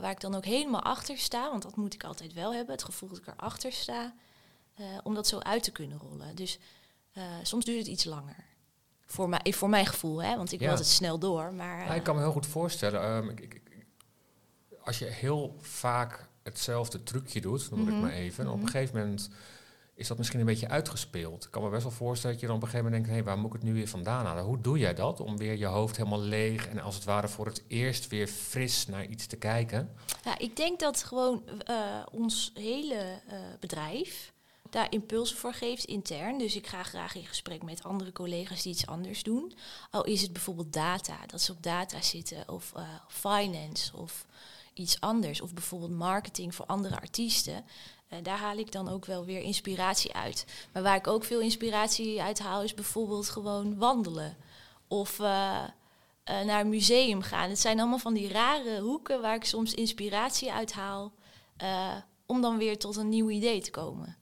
waar 0.01 0.11
ik 0.11 0.19
dan 0.19 0.35
ook 0.35 0.45
helemaal 0.45 0.81
achter 0.81 1.17
sta. 1.17 1.49
Want 1.49 1.63
dat 1.63 1.75
moet 1.75 1.93
ik 1.93 2.03
altijd 2.03 2.33
wel 2.33 2.53
hebben, 2.53 2.75
het 2.75 2.83
gevoel 2.83 3.09
dat 3.09 3.17
ik 3.17 3.27
erachter 3.27 3.71
sta. 3.71 4.13
om 5.03 5.13
dat 5.13 5.27
zo 5.27 5.39
uit 5.39 5.63
te 5.63 5.71
kunnen 5.71 5.97
rollen. 5.97 6.35
Dus 6.35 6.57
eh, 7.17 7.23
soms 7.43 7.65
duurt 7.65 7.77
het 7.79 7.87
iets 7.87 8.03
langer. 8.03 8.45
Voor, 9.05 9.29
mij, 9.29 9.41
voor 9.53 9.69
mijn 9.69 9.85
gevoel, 9.85 10.23
hè? 10.23 10.35
want 10.35 10.51
ik 10.51 10.59
wil 10.59 10.69
altijd 10.69 10.87
snel 10.87 11.19
door. 11.19 11.53
Maar, 11.53 11.77
Ja, 11.85 11.91
ik 11.91 11.97
eh, 11.97 12.03
kan 12.03 12.15
me 12.15 12.21
heel 12.21 12.31
goed 12.31 12.45
voorstellen. 12.47 13.01
ehm, 13.01 13.29
ik, 13.29 13.61
als 14.83 14.99
je 14.99 15.05
heel 15.05 15.55
vaak 15.61 16.27
hetzelfde 16.43 17.03
trucje 17.03 17.41
doet, 17.41 17.69
noem 17.69 17.79
ik 17.79 17.85
Mhm. 17.85 17.93
het 17.95 18.03
maar 18.03 18.11
even. 18.13 18.43
en 18.43 18.49
Op 18.49 18.55
Mhm. 18.55 18.65
een 18.65 18.71
gegeven 18.71 18.97
moment 18.99 19.29
is 19.95 20.07
dat 20.07 20.17
misschien 20.17 20.39
een 20.39 20.45
beetje 20.45 20.67
uitgespeeld. 20.69 21.45
Ik 21.45 21.51
kan 21.51 21.63
me 21.63 21.69
best 21.69 21.83
wel 21.83 21.91
voorstellen 21.91 22.31
dat 22.31 22.41
je 22.41 22.47
dan 22.47 22.55
op 22.55 22.61
een 22.61 22.67
gegeven 22.69 22.91
moment 22.91 23.05
denkt... 23.07 23.19
hé, 23.19 23.25
waar 23.29 23.37
moet 23.41 23.47
ik 23.53 23.61
het 23.61 23.63
nu 23.69 23.73
weer 23.73 23.87
vandaan 23.87 24.25
halen? 24.25 24.43
Hoe 24.43 24.61
doe 24.61 24.77
jij 24.77 24.93
dat? 24.93 25.19
Om 25.19 25.37
weer 25.37 25.57
je 25.57 25.65
hoofd 25.65 25.97
helemaal 25.97 26.21
leeg... 26.21 26.67
en 26.67 26.79
als 26.79 26.95
het 26.95 27.03
ware 27.03 27.27
voor 27.27 27.45
het 27.45 27.63
eerst 27.67 28.07
weer 28.07 28.27
fris 28.27 28.87
naar 28.87 29.05
iets 29.05 29.25
te 29.27 29.35
kijken. 29.37 29.91
Ja, 30.23 30.37
ik 30.37 30.55
denk 30.55 30.79
dat 30.79 31.03
gewoon 31.03 31.43
eh, 31.65 31.75
ons 32.11 32.51
hele 32.53 33.21
bedrijf 33.59 34.33
daar 34.71 34.91
impulsen 34.91 35.37
voor 35.37 35.53
geeft 35.53 35.83
intern. 35.83 36.37
Dus 36.37 36.55
ik 36.55 36.67
ga 36.67 36.83
graag 36.83 37.15
in 37.15 37.25
gesprek 37.25 37.63
met 37.63 37.83
andere 37.83 38.11
collega's 38.11 38.61
die 38.61 38.71
iets 38.71 38.87
anders 38.87 39.23
doen. 39.23 39.53
Al 39.91 40.03
is 40.03 40.21
het 40.21 40.33
bijvoorbeeld 40.33 40.73
data, 40.73 41.17
dat 41.25 41.41
ze 41.41 41.51
op 41.51 41.63
data 41.63 42.01
zitten, 42.01 42.49
of 42.49 42.73
eh, 42.75 42.83
finance 43.07 43.97
of 43.97 44.25
iets 44.73 44.99
anders. 44.99 45.41
Of 45.41 45.53
bijvoorbeeld 45.53 45.91
marketing 45.91 46.55
voor 46.55 46.65
andere 46.65 46.99
artiesten. 46.99 47.65
Eh, 48.07 48.19
daar 48.23 48.37
haal 48.37 48.57
ik 48.57 48.71
dan 48.71 48.89
ook 48.89 49.05
wel 49.05 49.25
weer 49.25 49.41
inspiratie 49.41 50.13
uit. 50.13 50.45
Maar 50.73 50.83
waar 50.83 50.95
ik 50.95 51.07
ook 51.07 51.23
veel 51.23 51.39
inspiratie 51.39 52.21
uit 52.21 52.39
haal, 52.39 52.61
is 52.61 52.73
bijvoorbeeld 52.73 53.29
gewoon 53.29 53.77
wandelen. 53.77 54.37
Of 54.87 55.19
eh, 55.19 55.63
naar 56.23 56.59
een 56.59 56.69
museum 56.69 57.21
gaan. 57.21 57.49
Het 57.49 57.59
zijn 57.59 57.79
allemaal 57.79 57.97
van 57.97 58.13
die 58.13 58.29
rare 58.29 58.79
hoeken 58.79 59.21
waar 59.21 59.35
ik 59.35 59.45
soms 59.45 59.73
inspiratie 59.73 60.51
uit 60.51 60.73
haal. 60.73 61.11
om 62.25 62.41
dan 62.41 62.57
weer 62.57 62.77
tot 62.77 62.95
een 62.95 63.09
nieuw 63.09 63.29
idee 63.29 63.61
te 63.61 63.71
komen. 63.71 64.17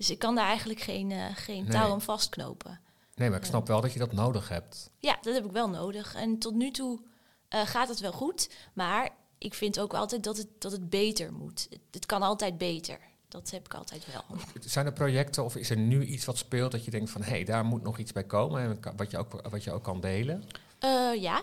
Dus 0.00 0.10
ik 0.10 0.18
kan 0.18 0.34
daar 0.34 0.46
eigenlijk 0.46 0.80
geen, 0.80 1.10
eh, 1.10 1.24
geen 1.34 1.62
Nee. 1.62 1.72
touw 1.72 1.90
aan 1.92 2.00
vastknopen. 2.02 2.80
Nee, 3.14 3.30
maar 3.30 3.38
ik 3.38 3.44
snap 3.44 3.66
wel 3.66 3.80
dat 3.80 3.92
je 3.92 3.98
dat 3.98 4.12
nodig 4.12 4.48
hebt. 4.48 4.90
Ja, 4.98 5.18
dat 5.22 5.34
heb 5.34 5.44
ik 5.44 5.52
wel 5.52 5.68
nodig. 5.68 6.14
En 6.14 6.38
tot 6.38 6.54
nu 6.54 6.70
toe 6.70 7.00
eh, 7.48 7.66
gaat 7.66 7.88
het 7.88 8.00
wel 8.00 8.12
goed. 8.12 8.50
Maar 8.74 9.10
ik 9.38 9.54
vind 9.54 9.80
ook 9.80 9.94
altijd 9.94 10.24
dat 10.24 10.36
het, 10.36 10.46
dat 10.58 10.72
het 10.72 10.90
beter 10.90 11.32
moet. 11.32 11.66
Het, 11.70 11.80
het 11.90 12.06
kan 12.06 12.22
altijd 12.22 12.58
beter. 12.58 12.98
Dat 13.28 13.50
heb 13.50 13.64
ik 13.64 13.74
altijd 13.74 14.06
wel. 14.12 14.38
Zijn 14.60 14.86
er 14.86 14.92
projecten 14.92 15.44
of 15.44 15.56
is 15.56 15.70
er 15.70 15.76
nu 15.76 16.04
iets 16.04 16.24
wat 16.24 16.38
speelt... 16.38 16.72
dat 16.72 16.84
je 16.84 16.90
denkt 16.90 17.10
van, 17.10 17.22
hé, 17.22 17.44
daar 17.44 17.64
moet 17.64 17.82
nog 17.82 17.98
iets 17.98 18.12
bij 18.12 18.24
komen... 18.24 18.62
en 18.62 18.96
wat 18.96 19.10
je 19.10 19.18
ook, 19.18 19.48
wat 19.50 19.64
je 19.64 19.72
ook 19.72 19.84
kan 19.84 20.00
delen? 20.00 20.44
Eh, 20.78 21.10
ja, 21.20 21.42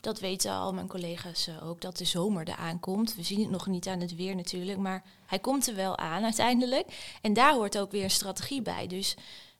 dat 0.00 0.20
weten 0.20 0.52
al 0.52 0.72
mijn 0.72 0.88
collega's 0.88 1.46
eh, 1.46 1.68
ook, 1.68 1.80
dat 1.80 1.96
de 1.96 2.04
zomer 2.04 2.48
eraan 2.48 2.80
komt. 2.80 3.14
We 3.14 3.22
zien 3.22 3.40
het 3.40 3.50
nog 3.50 3.66
niet 3.66 3.86
aan 3.86 4.00
het 4.00 4.14
weer 4.14 4.36
natuurlijk, 4.36 4.78
maar 4.78 5.04
hij 5.26 5.38
komt 5.38 5.66
er 5.66 5.74
wel 5.74 5.98
aan 5.98 6.24
uiteindelijk. 6.24 7.16
En 7.22 7.32
daar 7.32 7.54
hoort 7.54 7.78
ook 7.78 7.90
weer 7.90 8.04
een 8.04 8.10
strategie 8.10 8.62
bij. 8.62 8.86
Dus 8.86 9.16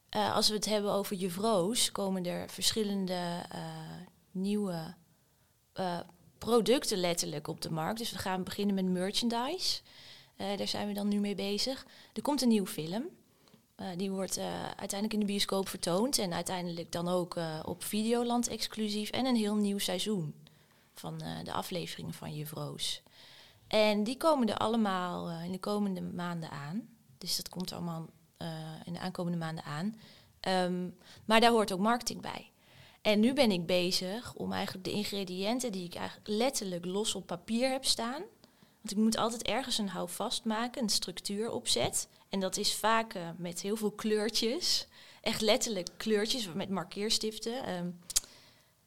eh, 0.08 0.34
als 0.34 0.48
we 0.48 0.54
het 0.54 0.64
hebben 0.64 0.92
over 0.92 1.16
Juf 1.16 1.36
Roos, 1.36 1.92
komen 1.92 2.26
er 2.26 2.50
verschillende 2.50 3.42
eh, 3.50 3.60
nieuwe 4.30 4.94
producten 6.38 6.98
letterlijk 6.98 7.48
op 7.48 7.60
de 7.60 7.70
markt. 7.70 7.98
Dus 7.98 8.10
we 8.10 8.18
gaan 8.18 8.44
beginnen 8.44 8.74
met 8.74 8.84
merchandise. 8.84 9.80
Daar 10.36 10.68
zijn 10.68 10.88
we 10.88 10.94
dan 10.94 11.08
nu 11.08 11.18
mee 11.18 11.34
bezig. 11.34 11.86
Er 12.12 12.22
komt 12.22 12.42
een 12.42 12.48
nieuwe 12.48 12.68
film. 12.68 13.08
Eh, 13.78 13.86
die 13.96 14.10
wordt 14.10 14.36
eh, 14.36 14.62
uiteindelijk 14.64 15.12
in 15.12 15.20
de 15.20 15.26
bioscoop 15.26 15.68
vertoond 15.68 16.18
en 16.18 16.32
uiteindelijk 16.32 16.92
dan 16.92 17.08
ook 17.08 17.36
eh, 17.36 17.60
op 17.64 17.84
Videoland 17.84 18.48
exclusief 18.48 19.10
en 19.10 19.26
een 19.26 19.36
heel 19.36 19.54
nieuw 19.54 19.78
seizoen 19.78 20.34
van 20.94 21.18
de 21.44 21.52
afleveringen 21.52 22.14
van 22.14 22.34
Juf 22.34 22.50
Roos. 22.50 23.02
En 23.66 24.04
die 24.04 24.16
komen 24.16 24.48
er 24.48 24.56
allemaal 24.56 25.30
in 25.30 25.52
de 25.52 25.58
komende 25.58 26.00
maanden 26.00 26.50
aan. 26.50 26.88
Dus 27.18 27.36
dat 27.36 27.48
komt 27.48 27.72
allemaal 27.72 28.06
in 28.84 28.92
de 28.92 28.98
aankomende 28.98 29.38
maanden 29.38 29.64
aan. 29.64 29.96
Ehm, 30.40 30.88
maar 31.24 31.40
daar 31.40 31.50
hoort 31.50 31.72
ook 31.72 31.78
marketing 31.78 32.20
bij. 32.20 32.50
En 33.02 33.20
nu 33.20 33.32
ben 33.32 33.50
ik 33.50 33.66
bezig 33.66 34.34
om 34.34 34.52
eigenlijk 34.52 34.84
de 34.84 34.92
ingrediënten 34.92 35.72
die 35.72 35.84
ik 35.84 35.94
eigenlijk 35.94 36.28
letterlijk 36.28 36.84
los 36.84 37.14
op 37.14 37.26
papier 37.26 37.70
heb 37.70 37.84
staan. 37.84 38.22
Want 38.80 38.90
ik 38.90 38.96
moet 38.96 39.16
altijd 39.16 39.42
ergens 39.42 39.78
een 39.78 39.88
houvast 39.88 40.44
maken, 40.44 40.82
een 40.82 40.88
structuur 40.88 41.50
opzet. 41.50 42.08
En 42.28 42.40
dat 42.40 42.56
is 42.56 42.74
vaak 42.74 43.14
eh, 43.14 43.28
met 43.36 43.60
heel 43.60 43.76
veel 43.76 43.90
kleurtjes. 43.90 44.86
Echt 45.20 45.40
letterlijk 45.40 45.88
kleurtjes 45.96 46.52
met 46.52 46.68
markeerstiften. 46.68 47.64
Ehm, 47.64 47.90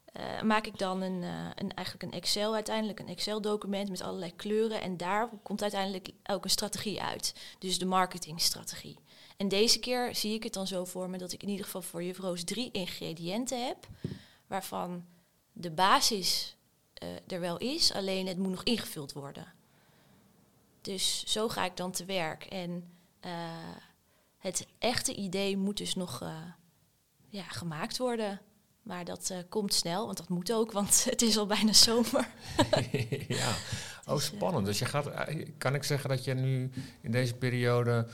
eh, 0.06 0.42
maak 0.42 0.68
ik 0.68 0.78
dan 0.78 1.02
een, 1.02 1.24
eh, 1.24 1.50
een, 1.56 1.74
eigenlijk 1.74 2.14
een 2.14 2.20
Excel 2.20 2.54
uiteindelijk, 2.54 3.00
een 3.00 3.08
Excel-document 3.08 3.90
met 3.90 4.02
allerlei 4.02 4.36
kleuren. 4.36 4.82
En 4.82 4.98
daar 4.98 5.30
komt 5.44 5.62
uiteindelijk 5.62 6.10
ook 6.24 6.44
een 6.44 6.50
strategie 6.50 7.02
uit. 7.02 7.34
Dus 7.60 7.80
de 7.80 7.86
marketingstrategie. 7.86 8.98
En 9.38 9.48
deze 9.48 9.80
keer 9.80 10.16
zie 10.16 10.34
ik 10.34 10.44
het 10.44 10.54
dan 10.54 10.68
zo 10.68 10.86
voor 10.86 11.10
me 11.10 11.18
dat 11.18 11.32
ik 11.32 11.44
in 11.44 11.50
ieder 11.50 11.66
geval 11.66 11.82
voor 11.82 12.04
juffrouws 12.04 12.44
drie 12.44 12.72
ingrediënten 12.72 13.66
heb, 13.66 13.88
waarvan 14.48 15.06
de 15.54 15.72
basis 15.72 16.56
er 17.28 17.40
wel 17.40 17.58
is, 17.58 17.94
alleen 17.94 18.28
het 18.28 18.38
moet 18.38 18.52
nog 18.52 18.64
ingevuld 18.64 19.14
worden. 19.14 19.54
Dus 20.82 21.24
zo 21.26 21.50
ga 21.50 21.66
ik 21.66 21.78
dan 21.78 21.92
te 21.92 22.06
werk. 22.06 22.44
En 22.44 23.01
uh, 23.26 23.32
het 24.38 24.68
echte 24.80 25.16
idee 25.16 25.58
moet 25.58 25.78
dus 25.78 25.96
nog 25.96 26.22
uh, 26.24 26.36
ja, 27.28 27.44
gemaakt 27.44 27.98
worden. 27.98 28.42
Maar 28.82 29.06
dat 29.06 29.30
uh, 29.32 29.38
komt 29.50 29.74
snel, 29.74 30.06
want 30.06 30.18
dat 30.18 30.30
moet 30.30 30.54
ook, 30.54 30.72
want 30.72 31.04
het 31.10 31.22
is 31.22 31.38
al 31.38 31.46
bijna 31.46 31.74
zomer. 31.74 32.28
ja, 33.28 33.54
oh 34.14 34.20
spannend. 34.20 34.66
Dus 34.66 34.80
je 34.80 34.86
gaat, 34.86 35.10
kan 35.58 35.76
ik 35.76 35.84
zeggen 35.84 36.10
dat 36.10 36.24
je 36.24 36.34
nu 36.34 36.72
in 37.02 37.12
deze 37.12 37.34
periode 37.34 38.08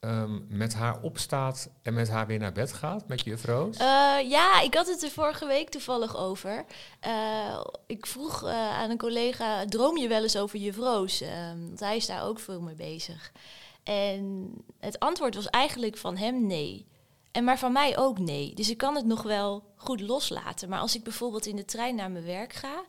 um, 0.00 0.46
met 0.48 0.74
haar 0.74 1.00
opstaat 1.00 1.70
en 1.82 1.94
met 1.94 2.08
haar 2.08 2.26
weer 2.26 2.38
naar 2.38 2.52
bed 2.52 2.72
gaat, 2.72 3.08
met 3.08 3.24
je 3.24 3.36
Roos? 3.44 3.76
Uh, 3.76 4.30
ja, 4.30 4.60
ik 4.60 4.74
had 4.74 4.86
het 4.86 5.02
er 5.02 5.10
vorige 5.10 5.46
week 5.46 5.68
toevallig 5.68 6.16
over. 6.16 6.64
Uh, 7.06 7.64
ik 7.86 8.06
vroeg 8.06 8.44
aan 8.44 8.90
een 8.90 8.98
collega, 8.98 9.64
droom 9.64 9.96
je 9.96 10.08
wel 10.08 10.22
eens 10.22 10.36
over 10.36 10.58
je 10.58 10.72
Roos? 10.72 11.20
Um, 11.20 11.66
want 11.66 11.80
hij 11.80 11.96
is 11.96 12.06
daar 12.06 12.24
ook 12.24 12.40
veel 12.40 12.60
mee 12.60 12.74
bezig. 12.74 13.32
En 13.82 14.54
het 14.78 14.98
antwoord 14.98 15.34
was 15.34 15.46
eigenlijk 15.46 15.96
van 15.96 16.16
hem 16.16 16.46
nee. 16.46 16.86
En 17.32 17.44
maar 17.44 17.58
van 17.58 17.72
mij 17.72 17.98
ook 17.98 18.18
nee. 18.18 18.54
Dus 18.54 18.70
ik 18.70 18.76
kan 18.76 18.94
het 18.94 19.06
nog 19.06 19.22
wel 19.22 19.72
goed 19.76 20.00
loslaten. 20.00 20.68
Maar 20.68 20.78
als 20.78 20.94
ik 20.94 21.02
bijvoorbeeld 21.02 21.46
in 21.46 21.56
de 21.56 21.64
trein 21.64 21.94
naar 21.94 22.10
mijn 22.10 22.24
werk 22.24 22.52
ga, 22.52 22.84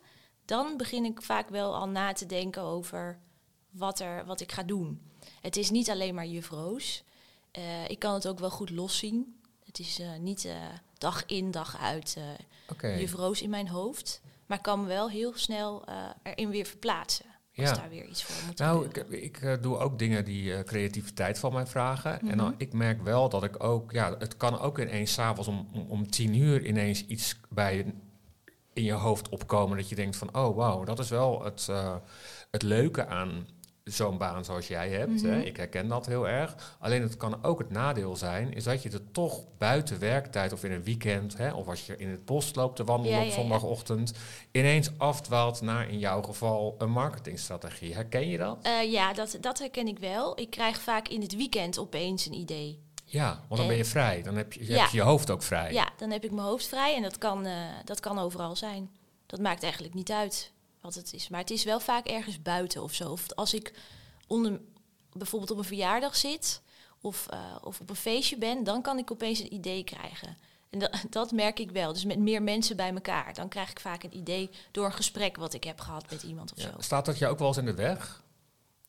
dan 0.46 0.78
begin 0.78 1.06
ik 1.06 1.22
vaak 1.22 1.50
wel 1.50 1.76
al 1.76 1.88
na 1.88 2.14
te 2.14 2.26
denken 2.26 2.62
over 2.62 3.20
wat, 3.70 4.00
er, 4.00 4.26
wat 4.26 4.42
ik 4.42 4.52
ga 4.52 4.64
doen. 4.64 5.12
Het 5.42 5.58
is 5.58 5.70
niet 5.70 5.90
alleen 5.90 6.16
maar 6.16 6.26
juffroos. 6.26 7.04
Uh, 7.58 7.90
ik 7.90 8.00
kan 8.00 8.14
het 8.14 8.28
ook 8.28 8.40
wel 8.40 8.50
goed 8.50 8.70
loszien. 8.70 9.42
Het 9.66 9.80
is 9.80 10.00
uh, 10.00 10.16
niet 10.20 10.46
uh, 10.46 10.56
dag 10.98 11.26
in, 11.26 11.52
dag 11.52 11.78
uit 11.78 12.18
okay. 12.70 13.00
juffroos 13.00 13.42
in 13.42 13.50
mijn 13.50 13.68
hoofd. 13.68 14.22
Maar 14.46 14.58
ik 14.58 14.64
kan 14.64 14.82
me 14.82 14.88
wel 14.88 15.10
heel 15.10 15.38
snel 15.38 15.84
erin 16.24 16.50
weer 16.50 16.66
verplaatsen. 16.66 17.33
Als 17.56 17.70
ja. 17.70 17.76
daar 17.76 17.90
weer 17.90 18.06
iets 18.06 18.24
voor 18.24 18.46
moet 18.46 18.58
Nou, 18.58 18.86
ik, 18.86 18.98
ik 19.10 19.58
doe 19.62 19.78
ook 19.78 20.00
dingen 20.00 20.26
die 20.26 20.64
creativiteit 20.64 21.40
van 21.40 21.54
mij 21.54 21.68
vragen. 21.68 22.12
Mm 22.12 22.20
-hmm. 22.20 22.30
En 22.30 22.38
dan, 22.38 22.48
mhm. 22.48 22.56
ik 22.58 22.74
merk 22.74 23.02
wel 23.04 23.30
dat 23.30 23.44
ik 23.44 23.64
ook... 23.64 23.92
Ja, 23.92 24.16
het 24.20 24.38
kan 24.38 24.60
ook 24.60 24.80
ineens 24.80 25.14
s'avonds 25.14 25.50
om, 25.50 25.68
om, 25.74 25.86
om 25.88 26.10
tien 26.10 26.36
uur 26.36 26.66
ineens 26.66 27.06
iets 27.06 27.40
bij 27.50 27.94
in 28.74 28.84
je 28.84 28.94
hoofd 28.94 29.30
opkomen. 29.30 29.78
Dat 29.78 29.90
je 29.90 29.96
denkt 29.96 30.16
van, 30.16 30.36
oh 30.36 30.56
wauw, 30.56 30.84
dat 30.84 31.00
is 31.00 31.10
wel 31.10 31.44
het, 31.44 31.70
het 32.52 32.62
leuke 32.62 33.06
aan 33.06 33.48
zo'n 33.84 34.18
baan 34.18 34.46
zoals 34.46 34.68
jij 34.68 34.90
hebt. 34.90 35.22
hè? 35.22 35.38
Mhm. 35.38 35.46
Ik 35.48 35.58
herken 35.58 35.88
dat 35.88 36.06
heel 36.06 36.28
erg. 36.28 36.76
Alleen 36.80 37.02
het 37.02 37.18
kan 37.18 37.44
ook 37.44 37.60
het 37.60 37.70
nadeel 37.70 38.16
zijn, 38.16 38.54
is 38.54 38.64
dat 38.64 38.84
je 38.84 38.90
er 38.90 39.12
toch 39.12 39.44
buiten 39.58 40.00
werktijd 40.00 40.54
of 40.54 40.64
in 40.64 40.72
een 40.72 40.84
weekend, 40.84 41.38
hè, 41.38 41.52
of 41.54 41.68
als 41.68 41.86
je 41.86 41.98
in 41.98 42.10
het 42.10 42.26
bos 42.26 42.56
loopt 42.56 42.76
te 42.76 42.84
wandelen 42.84 43.20
Ja, 43.20 43.26
op 43.26 43.32
zondagochtend, 43.32 44.14
ineens 44.52 44.90
afdwaalt 44.98 45.62
naar 45.62 45.90
in 45.90 46.00
jouw 46.00 46.22
geval 46.22 46.76
een 46.78 46.92
marketingstrategie. 46.92 47.94
Herken 47.94 48.28
je 48.30 48.38
dat? 48.38 48.58
Eh, 48.62 48.92
ja, 48.92 49.14
dat, 49.14 49.38
dat 49.42 49.60
herken 49.60 49.88
ik 49.88 50.00
wel. 50.00 50.40
Ik 50.40 50.50
krijg 50.50 50.82
vaak 50.82 51.08
in 51.08 51.22
het 51.22 51.36
weekend 51.36 51.80
opeens 51.80 52.26
een 52.26 52.34
idee. 52.34 52.82
Ja, 53.06 53.28
want 53.30 53.50
dan 53.50 53.60
En- 53.60 53.68
ben 53.68 53.78
je 53.78 53.86
vrij. 53.86 54.22
Dan 54.22 54.36
heb 54.36 54.54
je, 54.54 54.66
Ja. 54.68 54.82
heb 54.82 54.90
je 54.90 54.98
je 54.98 55.04
hoofd 55.04 55.30
ook 55.32 55.44
vrij. 55.44 55.74
Ja, 55.74 55.90
dan 55.98 56.10
heb 56.12 56.24
ik 56.24 56.32
mijn 56.32 56.48
hoofd 56.48 56.68
vrij 56.68 56.96
en 56.96 57.02
dat 57.02 57.18
kan, 57.18 57.46
eh, 57.46 57.54
dat 57.86 58.00
kan 58.00 58.20
overal 58.20 58.56
zijn. 58.56 58.90
Dat 59.26 59.40
maakt 59.40 59.64
eigenlijk 59.64 59.94
niet 59.94 60.12
uit 60.12 60.52
wat 60.84 60.94
het 60.96 61.14
is. 61.14 61.30
Maar 61.30 61.40
het 61.40 61.50
is 61.52 61.64
wel 61.64 61.80
vaak 61.80 62.08
ergens 62.08 62.42
buiten 62.42 62.84
of 62.84 62.94
zo. 62.94 63.12
Of 63.12 63.32
als 63.32 63.54
ik 63.54 63.74
onder, 64.28 64.60
bijvoorbeeld 65.14 65.52
op 65.52 65.58
een 65.58 65.64
verjaardag 65.64 66.16
zit 66.16 66.62
of, 67.02 67.28
eh, 67.30 67.56
of 67.62 67.80
op 67.80 67.90
een 67.90 67.96
feestje 67.96 68.38
ben, 68.38 68.64
dan 68.64 68.82
kan 68.82 68.98
ik 68.98 69.12
opeens 69.12 69.40
een 69.40 69.54
idee 69.54 69.84
krijgen. 69.84 70.38
En 70.70 70.80
dat, 70.80 71.04
dat 71.10 71.32
merk 71.32 71.60
ik 71.60 71.72
wel. 71.72 71.94
Dus 71.94 72.06
met 72.06 72.20
meer 72.20 72.42
mensen 72.42 72.76
bij 72.76 72.94
elkaar. 72.94 73.34
Dan 73.34 73.50
krijg 73.50 73.70
ik 73.70 73.80
vaak 73.80 74.04
een 74.04 74.16
idee 74.18 74.50
door 74.72 74.86
een 74.86 74.94
gesprek 74.94 75.36
wat 75.38 75.54
ik 75.54 75.64
heb 75.64 75.80
gehad 75.80 76.10
met 76.12 76.24
iemand 76.24 76.52
of 76.54 76.62
Ja. 76.62 76.72
zo. 76.72 76.82
Staat 76.82 77.06
dat 77.06 77.18
je 77.18 77.28
ook 77.28 77.40
wel 77.40 77.48
eens 77.48 77.58
in 77.58 77.66
de 77.66 77.74
weg? 77.74 78.24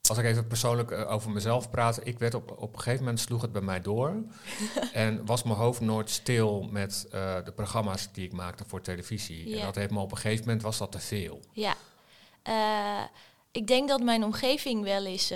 Als 0.08 0.18
ik 0.18 0.25
even 0.25 0.46
persoonlijk 0.46 0.90
eh, 0.90 1.11
over 1.11 1.30
mezelf 1.30 1.70
praat, 1.70 2.06
ik 2.06 2.18
werd 2.18 2.34
op, 2.34 2.54
op 2.58 2.73
een 2.73 2.78
gegeven 2.78 3.04
moment 3.04 3.20
sloeg 3.20 3.42
het 3.42 3.52
bij 3.52 3.62
mij 3.62 3.80
door. 3.80 4.14
en 4.92 5.26
was 5.26 5.42
mijn 5.42 5.56
hoofd 5.56 5.80
nooit 5.80 6.11
stil 6.11 6.68
met 6.70 7.06
eh, 7.11 7.37
de 7.44 7.52
programma's 7.52 8.12
die 8.12 8.25
ik 8.25 8.32
maakte 8.32 8.64
voor 8.66 8.80
televisie. 8.80 9.56
En 9.56 9.64
dat 9.64 9.75
heeft 9.75 9.90
me 9.90 10.00
op 10.00 10.11
een 10.11 10.16
gegeven 10.16 10.44
moment 10.44 10.62
was 10.62 10.78
dat 10.78 10.92
te 10.92 10.99
veel. 10.99 11.40
Ja. 11.52 11.75
Eh, 12.42 13.04
ik 13.50 13.66
denk 13.66 13.88
dat 13.88 14.02
mijn 14.02 14.25
omgeving 14.25 14.82
wel 14.82 15.04
eens, 15.04 15.32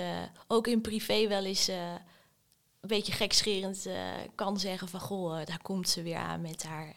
ook 0.47 0.67
in 0.67 0.81
privé 0.81 1.27
wel 1.27 1.45
eens, 1.45 1.67
een 1.67 2.87
beetje 2.87 3.11
gekscherend 3.11 3.87
kan 4.35 4.59
zeggen 4.59 4.87
van... 4.87 4.99
Goh, 4.99 5.45
daar 5.45 5.61
komt 5.61 5.89
ze 5.89 6.01
weer 6.01 6.17
aan 6.17 6.41
met 6.41 6.63
haar 6.63 6.93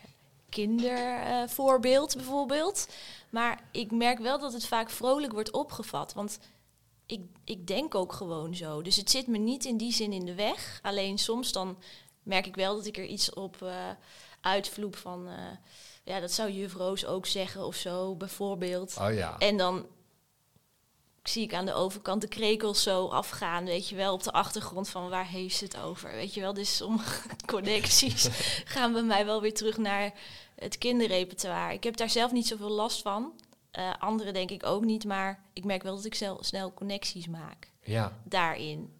kindervoorbeeld 0.49 2.17
bijvoorbeeld. 2.17 2.89
Maar 3.31 3.63
ik 3.71 3.91
merk 3.91 4.19
wel 4.19 4.39
dat 4.39 4.53
het 4.53 4.67
vaak 4.67 4.91
vrolijk 4.91 5.33
wordt 5.33 5.51
opgevat. 5.51 6.13
Want 6.13 6.39
ik, 7.13 7.21
ik 7.45 7.67
denk 7.67 7.95
ook 7.95 8.13
gewoon 8.13 8.55
zo. 8.55 8.83
Dus 8.83 8.97
het 8.97 9.11
zit 9.11 9.27
me 9.27 9.39
niet 9.39 9.65
in 9.65 9.77
die 9.77 9.93
zin 9.93 10.13
in 10.13 10.25
de 10.25 10.35
weg. 10.35 10.79
Alleen 10.83 11.19
soms 11.19 11.53
dan 11.53 11.79
merk 12.23 12.47
ik 12.47 12.55
wel 12.55 12.77
dat 12.77 12.87
ik 12.87 12.97
er 12.97 13.07
iets 13.07 13.33
op 13.33 13.63
eh 13.63 13.91
uitvloep 14.41 14.97
van... 14.97 15.29
eh, 15.29 15.57
ja, 16.05 16.21
dat 16.21 16.33
zou 16.33 16.51
juf 16.51 16.75
Roos 16.75 17.07
ook 17.07 17.27
zeggen 17.27 17.67
of 17.67 17.75
zo, 17.75 18.15
bijvoorbeeld. 18.15 18.97
Oh 19.01 19.15
ja. 19.15 19.39
En 19.39 19.57
dan 19.57 19.87
zie 21.23 21.43
ik 21.43 21.55
aan 21.55 21.67
de 21.67 21.75
overkant 21.75 22.21
de 22.21 22.29
krekels 22.29 22.83
zo 22.83 23.07
afgaan, 23.07 23.65
weet 23.65 23.89
je 23.89 23.97
wel, 23.97 24.13
op 24.13 24.23
de 24.23 24.33
achtergrond 24.33 24.89
van 24.89 25.09
waar 25.09 25.27
heeft 25.27 25.57
ze 25.57 25.65
het 25.65 25.81
over, 25.81 26.13
weet 26.13 26.35
je 26.35 26.41
wel. 26.41 26.55
Dus 26.55 26.77
sommige 26.77 27.29
connecties 27.47 28.29
gaan 28.75 28.93
bij 28.93 29.03
mij 29.03 29.27
wel 29.27 29.41
weer 29.41 29.55
terug 29.55 29.77
naar 29.77 30.13
het 30.55 30.79
kinderrepertoire. 30.79 31.75
Ik 31.75 31.85
heb 31.85 31.97
daar 31.97 32.11
zelf 32.11 32.33
niet 32.33 32.47
zoveel 32.47 32.71
last 32.71 33.03
van. 33.03 33.33
Eh 33.73 33.93
anderen 33.99 34.33
denk 34.35 34.51
ik 34.51 34.67
ook 34.67 34.85
niet, 34.85 35.05
maar 35.05 35.43
ik 35.53 35.65
merk 35.65 35.83
wel 35.83 35.95
dat 35.97 36.05
ik 36.05 36.15
zelf 36.15 36.45
snel 36.45 36.75
connecties 36.75 37.29
maak 37.29 37.71
Ja. 37.83 38.19
daarin. 38.25 38.93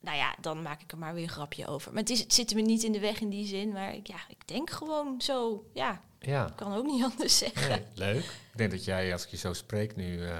Nou 0.00 0.16
ja, 0.16 0.34
dan 0.40 0.62
maak 0.62 0.82
ik 0.82 0.92
er 0.92 0.98
maar 0.98 1.14
weer 1.14 1.22
een 1.22 1.28
grapje 1.28 1.66
over. 1.66 1.92
Maar 1.92 2.00
het, 2.00 2.10
is, 2.10 2.20
het 2.20 2.34
zit 2.34 2.54
me 2.54 2.60
niet 2.60 2.82
in 2.82 2.92
de 2.92 3.00
weg 3.00 3.20
in 3.20 3.28
die 3.30 3.46
zin, 3.46 3.72
maar 3.72 3.94
ik, 3.94 4.06
ja, 4.06 4.18
ik 4.28 4.48
denk 4.48 4.70
gewoon 4.70 5.20
zo, 5.20 5.64
ja, 5.72 6.00
Ja. 6.20 6.46
ik 6.46 6.56
kan 6.56 6.74
ook 6.74 6.86
niet 6.86 7.04
anders 7.04 7.38
zeggen. 7.38 7.68
Nee, 7.68 7.82
leuk. 7.94 8.24
Ik 8.24 8.56
denk 8.56 8.70
dat 8.70 8.84
jij, 8.84 9.12
als 9.12 9.24
ik 9.24 9.30
je 9.30 9.36
zo 9.36 9.52
spreek 9.52 9.96
nu, 9.96 10.26
eh, 10.26 10.38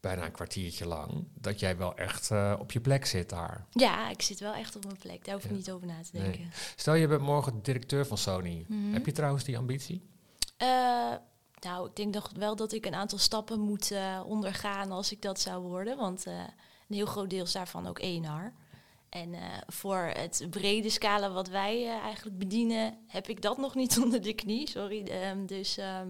bijna 0.00 0.24
een 0.24 0.32
kwartiertje 0.32 0.86
lang, 0.86 1.24
dat 1.34 1.60
jij 1.60 1.76
wel 1.76 1.96
echt 1.96 2.30
eh, 2.30 2.56
op 2.58 2.72
je 2.72 2.80
plek 2.80 3.06
zit 3.06 3.28
daar. 3.28 3.66
Ja, 3.70 4.10
ik 4.10 4.22
zit 4.22 4.40
wel 4.40 4.52
echt 4.54 4.76
op 4.76 4.84
mijn 4.84 4.98
plek. 4.98 5.24
Daar 5.24 5.34
hoef 5.34 5.44
ik 5.44 5.50
Ja. 5.50 5.56
niet 5.56 5.70
over 5.70 5.86
na 5.86 6.02
te 6.02 6.08
Nee. 6.12 6.22
denken. 6.22 6.50
Stel, 6.76 6.94
je 6.94 7.06
bent 7.06 7.22
morgen 7.22 7.62
directeur 7.62 8.06
van 8.06 8.18
Sony. 8.18 8.64
Mhm. 8.68 8.92
Heb 8.92 9.06
je 9.06 9.12
trouwens 9.12 9.44
die 9.44 9.58
ambitie? 9.58 10.02
Nou, 11.64 11.88
ik 11.88 11.96
denk 11.96 12.14
nog 12.14 12.30
wel 12.36 12.56
dat 12.56 12.72
ik 12.72 12.86
een 12.86 12.94
aantal 12.94 13.18
stappen 13.18 13.60
moet 13.60 13.90
eh, 13.90 14.22
ondergaan 14.26 14.90
als 14.90 15.12
ik 15.12 15.22
dat 15.22 15.40
zou 15.40 15.62
worden. 15.62 15.96
Want 15.96 16.26
eh, 16.26 16.34
een 16.88 16.96
heel 16.96 17.06
groot 17.06 17.30
deel 17.30 17.44
is 17.44 17.52
daarvan 17.52 17.86
ook 17.86 17.98
ENR. 17.98 18.52
En 19.08 19.34
eh, 19.34 19.40
voor 19.66 20.12
het 20.14 20.46
brede 20.50 20.90
scala 20.90 21.30
wat 21.30 21.48
wij 21.48 21.88
eigenlijk 21.88 22.38
bedienen, 22.38 22.98
heb 23.06 23.28
ik 23.28 23.42
dat 23.42 23.58
nog 23.58 23.74
niet 23.74 23.98
onder 24.02 24.22
de 24.22 24.34
knie. 24.34 24.68
Sorry. 24.68 25.04
Ehm, 25.04 25.46
dus 25.46 25.76
ehm, 25.76 26.08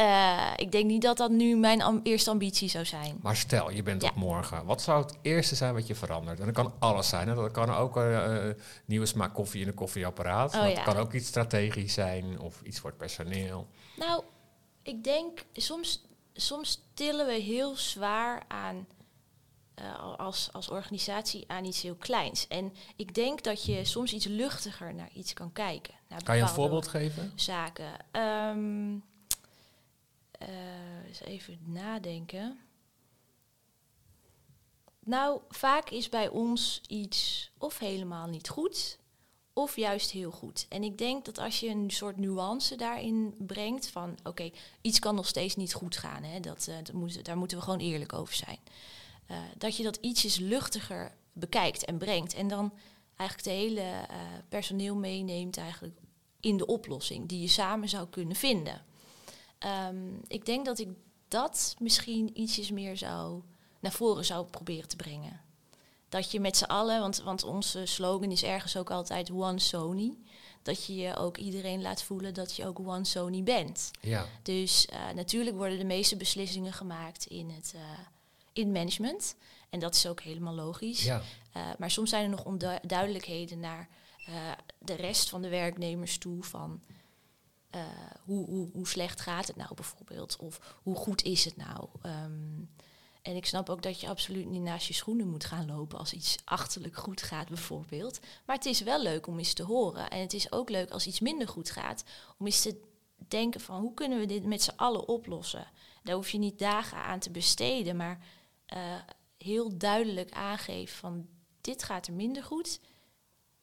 eh, 0.00 0.52
ik 0.56 0.72
denk 0.72 0.86
niet 0.86 1.02
dat 1.02 1.16
dat 1.16 1.30
nu 1.30 1.56
mijn 1.56 2.00
eerste 2.02 2.30
ambitie 2.30 2.68
zou 2.68 2.84
zijn. 2.84 3.18
Maar 3.22 3.36
stel, 3.36 3.70
je 3.70 3.82
bent 3.82 4.02
Ja. 4.02 4.08
op 4.08 4.14
morgen. 4.14 4.64
Wat 4.64 4.82
zou 4.82 5.02
het 5.02 5.18
eerste 5.22 5.54
zijn 5.54 5.74
wat 5.74 5.86
je 5.86 5.94
verandert? 5.94 6.38
En 6.40 6.44
dat 6.44 6.54
kan 6.54 6.72
alles 6.78 7.08
zijn. 7.08 7.28
Hè? 7.28 7.34
Dat 7.34 7.50
kan 7.50 7.70
ook 7.70 7.96
eh, 7.96 8.48
eh, 8.48 8.56
nieuwe 8.84 9.06
smaak 9.06 9.34
koffie 9.34 9.60
in 9.60 9.68
een 9.68 9.74
koffieapparaat. 9.74 10.54
Oh, 10.54 10.68
ja. 10.70 10.82
kan 10.82 10.96
ook 10.96 11.12
iets 11.12 11.26
strategisch 11.26 11.92
zijn 11.92 12.40
of 12.40 12.60
iets 12.62 12.78
voor 12.78 12.90
het 12.90 12.98
personeel. 12.98 13.66
Nou, 13.96 14.22
ik 14.82 15.04
denk 15.04 15.44
soms, 15.52 16.04
soms 16.34 16.82
tillen 16.94 17.26
we 17.26 17.32
heel 17.32 17.76
zwaar 17.76 18.42
aan 18.48 18.86
als, 20.16 20.48
als 20.52 20.68
organisatie 20.68 21.44
aan 21.46 21.64
iets 21.64 21.82
heel 21.82 21.94
kleins. 21.94 22.48
En 22.48 22.72
ik 22.96 23.14
denk 23.14 23.42
dat 23.42 23.64
je 23.64 23.84
soms 23.84 24.12
iets 24.12 24.26
luchtiger 24.26 24.94
naar 24.94 25.10
iets 25.14 25.32
kan 25.32 25.52
kijken. 25.52 25.94
Kan 26.24 26.36
je 26.36 26.42
een 26.42 26.48
voorbeeld 26.48 26.88
geven? 26.88 27.32
Zaken. 27.34 27.92
Eh, 28.10 28.50
eens 31.10 31.20
even 31.20 31.58
nadenken. 31.64 32.58
Nou, 35.00 35.40
vaak 35.48 35.90
is 35.90 36.08
bij 36.08 36.28
ons 36.28 36.80
iets 36.86 37.50
of 37.58 37.78
helemaal 37.78 38.26
niet 38.26 38.48
goed, 38.48 38.98
of 39.52 39.76
juist 39.76 40.10
heel 40.10 40.30
goed. 40.30 40.66
En 40.68 40.82
ik 40.82 40.98
denk 40.98 41.24
dat 41.24 41.38
als 41.38 41.60
je 41.60 41.68
een 41.68 41.90
soort 41.90 42.16
nuance 42.16 42.76
daarin 42.76 43.34
brengt 43.38 43.88
van, 43.88 44.18
oké, 44.22 44.50
iets 44.80 44.98
kan 44.98 45.14
nog 45.14 45.26
steeds 45.26 45.56
niet 45.56 45.74
goed 45.74 45.96
gaan, 45.96 46.22
hè, 46.22 46.40
dat, 46.40 46.68
eh, 46.68 46.74
daar 47.22 47.36
moeten 47.36 47.58
we 47.58 47.64
gewoon 47.64 47.78
eerlijk 47.78 48.12
over 48.12 48.34
zijn. 48.34 48.58
Eh, 49.26 49.36
dat 49.58 49.76
je 49.76 49.82
dat 49.82 49.96
ietsjes 49.96 50.36
luchtiger 50.36 51.14
bekijkt 51.32 51.84
en 51.84 51.98
brengt 51.98 52.34
en 52.34 52.48
dan 52.48 52.72
eigenlijk 53.16 53.48
de 53.48 53.64
hele 53.64 53.80
eh, 53.80 54.16
personeel 54.48 54.94
meeneemt 54.94 55.56
eigenlijk 55.56 55.98
in 56.40 56.56
de 56.56 56.66
oplossing 56.66 57.28
die 57.28 57.40
je 57.40 57.48
samen 57.48 57.88
zou 57.88 58.08
kunnen 58.08 58.36
vinden. 58.36 58.84
Ehm, 59.60 59.96
ik 60.26 60.46
denk 60.46 60.64
dat 60.64 60.78
ik 60.78 60.88
dat 61.28 61.74
misschien 61.78 62.40
ietsjes 62.40 62.70
meer 62.70 62.96
zou 62.96 63.42
naar 63.80 63.92
voren 63.92 64.24
zou 64.24 64.46
proberen 64.46 64.88
te 64.88 64.96
brengen. 64.96 65.40
Dat 66.08 66.30
je 66.30 66.40
met 66.40 66.56
z'n 66.56 66.64
allen, 66.64 67.00
want, 67.00 67.22
want 67.22 67.44
onze 67.44 67.86
slogan 67.86 68.30
is 68.30 68.42
ergens 68.42 68.76
ook 68.76 68.90
altijd 68.90 69.30
One 69.30 69.58
Sony. 69.58 70.18
Dat 70.62 70.86
je 70.86 70.94
je 70.94 71.16
ook 71.16 71.36
iedereen 71.36 71.82
laat 71.82 72.02
voelen 72.02 72.34
dat 72.34 72.56
je 72.56 72.66
ook 72.66 72.78
One 72.78 73.04
Sony 73.04 73.42
bent. 73.42 73.90
Ja. 74.00 74.26
Dus 74.42 74.86
uh, 74.92 75.10
natuurlijk 75.14 75.56
worden 75.56 75.78
de 75.78 75.84
meeste 75.84 76.16
beslissingen 76.16 76.72
gemaakt 76.72 77.26
in 77.26 77.50
het 77.50 77.72
uh, 77.76 77.80
in 78.52 78.72
management. 78.72 79.34
En 79.70 79.80
dat 79.80 79.94
is 79.94 80.06
ook 80.06 80.20
helemaal 80.20 80.54
logisch. 80.54 81.02
Ja. 81.02 81.22
Uh, 81.56 81.62
maar 81.78 81.90
soms 81.90 82.10
zijn 82.10 82.24
er 82.24 82.30
nog 82.30 82.44
onduidelijkheden 82.44 83.60
naar 83.60 83.88
de 84.78 84.94
rest 84.94 85.28
van 85.28 85.42
de 85.42 85.48
werknemers 85.48 86.18
toe. 86.18 86.42
Van 86.42 86.80
hoe, 88.24 88.46
hoe, 88.46 88.68
hoe 88.72 88.88
slecht 88.88 89.20
gaat 89.20 89.46
het 89.46 89.56
nou 89.56 89.74
bijvoorbeeld? 89.74 90.36
Of 90.36 90.78
hoe 90.82 90.96
goed 90.96 91.22
is 91.22 91.44
het 91.44 91.56
nou? 91.56 91.88
Um, 92.02 92.70
en 93.22 93.36
ik 93.36 93.46
snap 93.46 93.68
ook 93.68 93.82
dat 93.82 94.00
je 94.00 94.08
absoluut 94.08 94.46
niet 94.46 94.62
naast 94.62 94.86
je 94.86 94.94
schoenen 94.94 95.28
moet 95.28 95.44
gaan 95.44 95.66
lopen 95.66 95.98
als 95.98 96.12
iets 96.12 96.36
achterlijk 96.44 96.96
goed 96.96 97.22
gaat, 97.22 97.48
bijvoorbeeld. 97.48 98.20
Maar 98.46 98.56
het 98.56 98.66
is 98.66 98.80
wel 98.80 99.02
leuk 99.02 99.26
om 99.26 99.38
eens 99.38 99.52
te 99.52 99.62
horen. 99.62 100.10
En 100.10 100.20
het 100.20 100.32
is 100.32 100.52
ook 100.52 100.70
leuk 100.70 100.90
als 100.90 101.06
iets 101.06 101.20
minder 101.20 101.48
goed 101.48 101.70
gaat, 101.70 102.04
om 102.38 102.46
eens 102.46 102.62
te 102.62 102.80
denken 103.28 103.60
van 103.60 103.80
hoe 103.80 103.94
kunnen 103.94 104.18
we 104.18 104.26
dit 104.26 104.44
met 104.44 104.62
z'n 104.62 104.76
allen 104.76 105.08
oplossen. 105.08 105.66
Daar 106.02 106.14
hoef 106.14 106.30
je 106.30 106.38
niet 106.38 106.58
dagen 106.58 106.98
aan 106.98 107.18
te 107.18 107.30
besteden, 107.30 107.96
maar 107.96 108.18
uh, 108.74 108.94
heel 109.38 109.78
duidelijk 109.78 110.30
aangeven 110.30 110.96
van 110.96 111.26
dit 111.60 111.82
gaat 111.82 112.06
er 112.06 112.12
minder 112.12 112.44
goed. 112.44 112.80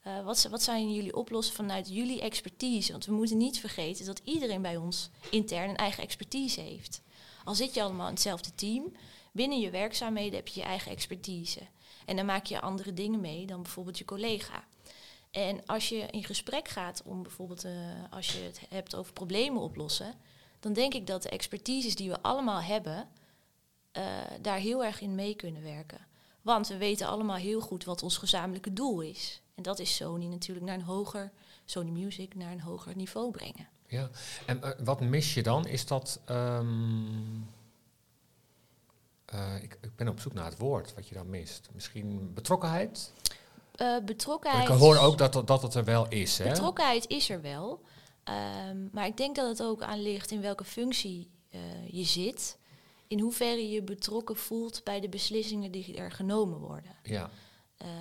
Uh, 0.08 0.24
wat, 0.24 0.42
wat 0.50 0.62
zijn 0.62 0.92
jullie 0.92 1.16
oplossen 1.16 1.54
vanuit 1.54 1.88
jullie 1.88 2.20
expertise? 2.20 2.92
Want 2.92 3.06
we 3.06 3.12
moeten 3.12 3.36
niet 3.36 3.60
vergeten 3.60 4.06
dat 4.06 4.20
iedereen 4.24 4.62
bij 4.62 4.76
ons 4.76 5.10
intern 5.30 5.70
een 5.70 5.76
eigen 5.76 6.02
expertise 6.02 6.60
heeft. 6.60 7.02
Al 7.44 7.54
zit 7.54 7.74
je 7.74 7.82
allemaal 7.82 8.06
in 8.06 8.12
hetzelfde 8.12 8.54
team, 8.54 8.96
binnen 9.32 9.60
je 9.60 9.70
werkzaamheden 9.70 10.34
heb 10.34 10.48
je 10.48 10.60
je 10.60 10.66
eigen 10.66 10.90
expertise. 10.90 11.60
En 12.06 12.16
dan 12.16 12.26
maak 12.26 12.46
je 12.46 12.60
andere 12.60 12.94
dingen 12.94 13.20
mee 13.20 13.46
dan 13.46 13.62
bijvoorbeeld 13.62 13.98
je 13.98 14.04
collega. 14.04 14.64
En 15.30 15.66
als 15.66 15.88
je 15.88 16.06
in 16.10 16.24
gesprek 16.24 16.68
gaat 16.68 17.02
om 17.04 17.22
bijvoorbeeld, 17.22 17.64
uh, 17.64 17.72
als 18.10 18.32
je 18.32 18.38
het 18.38 18.60
hebt 18.68 18.94
over 18.94 19.12
problemen 19.12 19.62
oplossen, 19.62 20.14
dan 20.60 20.72
denk 20.72 20.94
ik 20.94 21.06
dat 21.06 21.22
de 21.22 21.28
expertises 21.28 21.94
die 21.94 22.10
we 22.10 22.22
allemaal 22.22 22.60
hebben, 22.60 23.08
uh, 23.92 24.04
daar 24.40 24.58
heel 24.58 24.84
erg 24.84 25.00
in 25.00 25.14
mee 25.14 25.34
kunnen 25.34 25.62
werken. 25.62 26.06
Want 26.42 26.68
we 26.68 26.76
weten 26.76 27.06
allemaal 27.06 27.36
heel 27.36 27.60
goed 27.60 27.84
wat 27.84 28.02
ons 28.02 28.16
gezamenlijke 28.16 28.72
doel 28.72 29.00
is. 29.00 29.42
En 29.58 29.64
dat 29.64 29.78
is 29.78 29.96
Sony 29.96 30.26
natuurlijk 30.26 30.66
naar 30.66 30.74
een 30.74 30.82
hoger, 30.82 31.32
Sony 31.64 31.90
Music 31.90 32.34
naar 32.34 32.52
een 32.52 32.60
hoger 32.60 32.96
niveau 32.96 33.30
brengen. 33.30 33.68
Ja, 33.86 34.10
en 34.46 34.60
uh, 34.64 34.70
wat 34.84 35.00
mis 35.00 35.34
je 35.34 35.42
dan? 35.42 35.66
Is 35.66 35.86
dat. 35.86 36.20
Um 36.30 37.48
uh, 39.34 39.62
ik, 39.62 39.78
ik, 39.80 39.96
ben 39.96 40.08
op 40.08 40.20
zoek 40.20 40.32
naar 40.32 40.44
het 40.44 40.58
woord 40.58 40.94
wat 40.94 41.08
je 41.08 41.14
dan 41.14 41.30
mist. 41.30 41.68
Misschien 41.72 42.34
betrokkenheid? 42.34 43.12
Uh, 43.76 43.98
betrokkenheid. 44.04 44.68
Ik 44.68 44.74
hoor 44.74 44.96
ook 44.96 45.18
dat, 45.18 45.46
dat 45.46 45.62
het 45.62 45.74
er 45.74 45.84
wel 45.84 46.08
is. 46.08 46.38
Hè? 46.38 46.48
Betrokkenheid 46.48 47.06
is 47.06 47.30
er 47.30 47.40
wel. 47.40 47.80
Um, 48.68 48.88
maar 48.92 49.06
ik 49.06 49.16
denk 49.16 49.36
dat 49.36 49.48
het 49.48 49.62
ook 49.62 49.82
aan 49.82 50.02
ligt 50.02 50.30
in 50.30 50.40
welke 50.40 50.64
functie 50.64 51.30
je 51.86 52.04
zit. 52.04 52.58
In 53.06 53.20
hoeverre 53.20 53.68
je 53.68 53.82
betrokken 53.82 54.36
voelt 54.36 54.84
bij 54.84 55.00
de 55.00 55.08
beslissingen 55.08 55.70
die 55.70 55.96
er 55.96 56.12
genomen 56.12 56.58
worden. 56.58 56.96
Ja. 57.02 57.30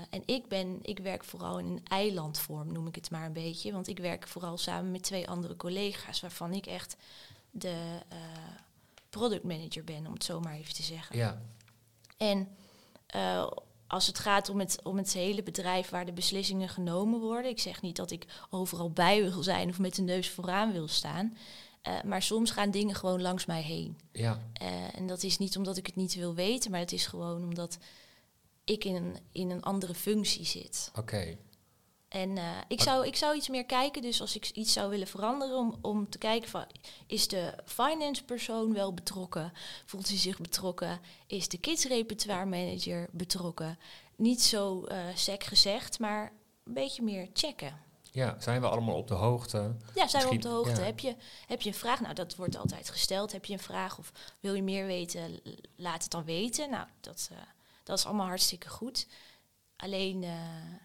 En 0.09 0.21
ik, 0.25 0.47
ben, 0.47 0.79
ik 0.81 0.99
werk 0.99 1.23
vooral 1.23 1.59
in 1.59 1.65
een 1.65 1.85
eilandvorm, 1.87 2.71
noem 2.71 2.87
ik 2.87 2.95
het 2.95 3.11
maar 3.11 3.25
een 3.25 3.33
beetje. 3.33 3.71
Want 3.71 3.87
ik 3.87 3.99
werk 3.99 4.27
vooral 4.27 4.57
samen 4.57 4.91
met 4.91 5.03
twee 5.03 5.27
andere 5.27 5.55
collega's, 5.55 6.19
waarvan 6.19 6.53
ik 6.53 6.65
echt 6.65 6.95
de 7.51 7.99
product 9.09 9.43
manager 9.43 9.83
ben, 9.83 10.07
om 10.07 10.13
het 10.13 10.23
zo 10.23 10.39
maar 10.39 10.53
even 10.53 10.73
te 10.73 10.83
zeggen. 10.83 11.17
Ja. 11.17 11.41
En 12.17 12.47
uh, 13.15 13.47
als 13.87 14.07
het 14.07 14.19
gaat 14.19 14.49
om 14.49 14.59
het, 14.59 14.79
om 14.83 14.97
het 14.97 15.13
hele 15.13 15.43
bedrijf 15.43 15.89
waar 15.89 16.05
de 16.05 16.11
beslissingen 16.11 16.69
genomen 16.69 17.19
worden, 17.19 17.51
ik 17.51 17.59
zeg 17.59 17.81
niet 17.81 17.95
dat 17.95 18.11
ik 18.11 18.25
overal 18.49 18.91
bij 18.91 19.21
wil 19.21 19.43
zijn 19.43 19.69
of 19.69 19.79
met 19.79 19.95
de 19.95 20.01
neus 20.01 20.29
vooraan 20.29 20.71
wil 20.71 20.87
staan. 20.87 21.37
Uh, 21.87 22.01
maar 22.01 22.21
soms 22.21 22.51
gaan 22.51 22.71
dingen 22.71 22.95
gewoon 22.95 23.21
langs 23.21 23.45
mij 23.45 23.61
heen. 23.61 23.99
Ja. 24.11 24.41
Uh, 24.61 24.95
en 24.95 25.07
dat 25.07 25.23
is 25.23 25.37
niet 25.37 25.57
omdat 25.57 25.77
ik 25.77 25.85
het 25.85 25.95
niet 25.95 26.15
wil 26.15 26.33
weten, 26.33 26.71
maar 26.71 26.79
het 26.79 26.91
is 26.91 27.05
gewoon 27.05 27.43
omdat 27.43 27.77
ik 28.67 28.83
in 28.83 28.95
een, 28.95 29.17
in 29.31 29.49
een 29.49 29.63
andere 29.63 29.93
functie 29.93 30.45
zit. 30.45 30.89
Oké. 30.89 30.99
Okay. 30.99 31.37
En 32.07 32.37
uh, 32.37 32.43
ik, 32.67 32.81
zou, 32.81 33.05
ik 33.05 33.15
zou 33.15 33.35
iets 33.35 33.49
meer 33.49 33.65
kijken, 33.65 34.01
dus 34.01 34.21
als 34.21 34.35
ik 34.35 34.49
iets 34.49 34.73
zou 34.73 34.89
willen 34.89 35.07
veranderen, 35.07 35.57
om, 35.57 35.77
om 35.81 36.09
te 36.09 36.17
kijken 36.17 36.49
van, 36.49 36.65
is 37.07 37.27
de 37.27 37.53
finance 37.65 38.23
persoon 38.23 38.73
wel 38.73 38.93
betrokken? 38.93 39.53
Voelt 39.85 40.07
hij 40.07 40.17
zich 40.17 40.39
betrokken? 40.39 40.99
Is 41.27 41.47
de 41.47 41.57
kids 41.57 41.85
repertoire 41.85 42.45
manager 42.45 43.09
betrokken? 43.11 43.79
Niet 44.15 44.41
zo 44.41 44.85
uh, 44.87 44.97
sec 45.15 45.43
gezegd, 45.43 45.99
maar 45.99 46.33
een 46.63 46.73
beetje 46.73 47.03
meer 47.03 47.29
checken. 47.33 47.85
Ja, 48.11 48.35
zijn 48.39 48.61
we 48.61 48.67
allemaal 48.67 48.95
op 48.95 49.07
de 49.07 49.13
hoogte? 49.13 49.57
Ja, 49.57 50.07
zijn 50.07 50.23
Misschien, 50.23 50.29
we 50.29 50.35
op 50.35 50.41
de 50.41 50.47
hoogte. 50.47 50.81
Ja. 50.81 50.85
Heb, 50.85 50.99
je, 50.99 51.15
heb 51.47 51.61
je 51.61 51.69
een 51.69 51.75
vraag? 51.75 52.01
Nou, 52.01 52.13
dat 52.13 52.35
wordt 52.35 52.57
altijd 52.57 52.89
gesteld. 52.89 53.31
Heb 53.31 53.45
je 53.45 53.53
een 53.53 53.59
vraag 53.59 53.97
of 53.97 54.11
wil 54.39 54.53
je 54.53 54.63
meer 54.63 54.85
weten? 54.85 55.39
Laat 55.75 56.01
het 56.01 56.11
dan 56.11 56.23
weten. 56.23 56.69
Nou, 56.69 56.87
dat, 56.99 57.29
uh, 57.31 57.37
dat 57.87 57.97
is 57.97 58.05
allemaal 58.05 58.27
hartstikke 58.27 58.69
goed. 58.69 59.07
Alleen, 59.75 60.23
uh, 60.23 60.31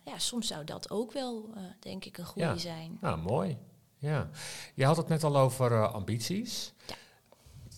ja, 0.05 0.19
soms 0.19 0.47
zou 0.47 0.65
dat 0.65 0.91
ook 0.91 1.13
wel, 1.13 1.51
uh, 1.57 1.63
denk 1.81 2.05
ik, 2.05 2.19
een 2.19 2.25
goede 2.25 2.49
ja. 2.49 2.57
zijn. 2.57 2.99
Nou, 3.01 3.19
mooi. 3.19 3.59
Ja. 3.99 4.31
Je 4.75 4.85
had 4.85 4.97
het 4.97 5.09
net 5.09 5.25
al 5.25 5.37
over 5.37 5.73
uh, 5.73 5.93
ambities. 5.93 6.73
Ja. 6.87 6.95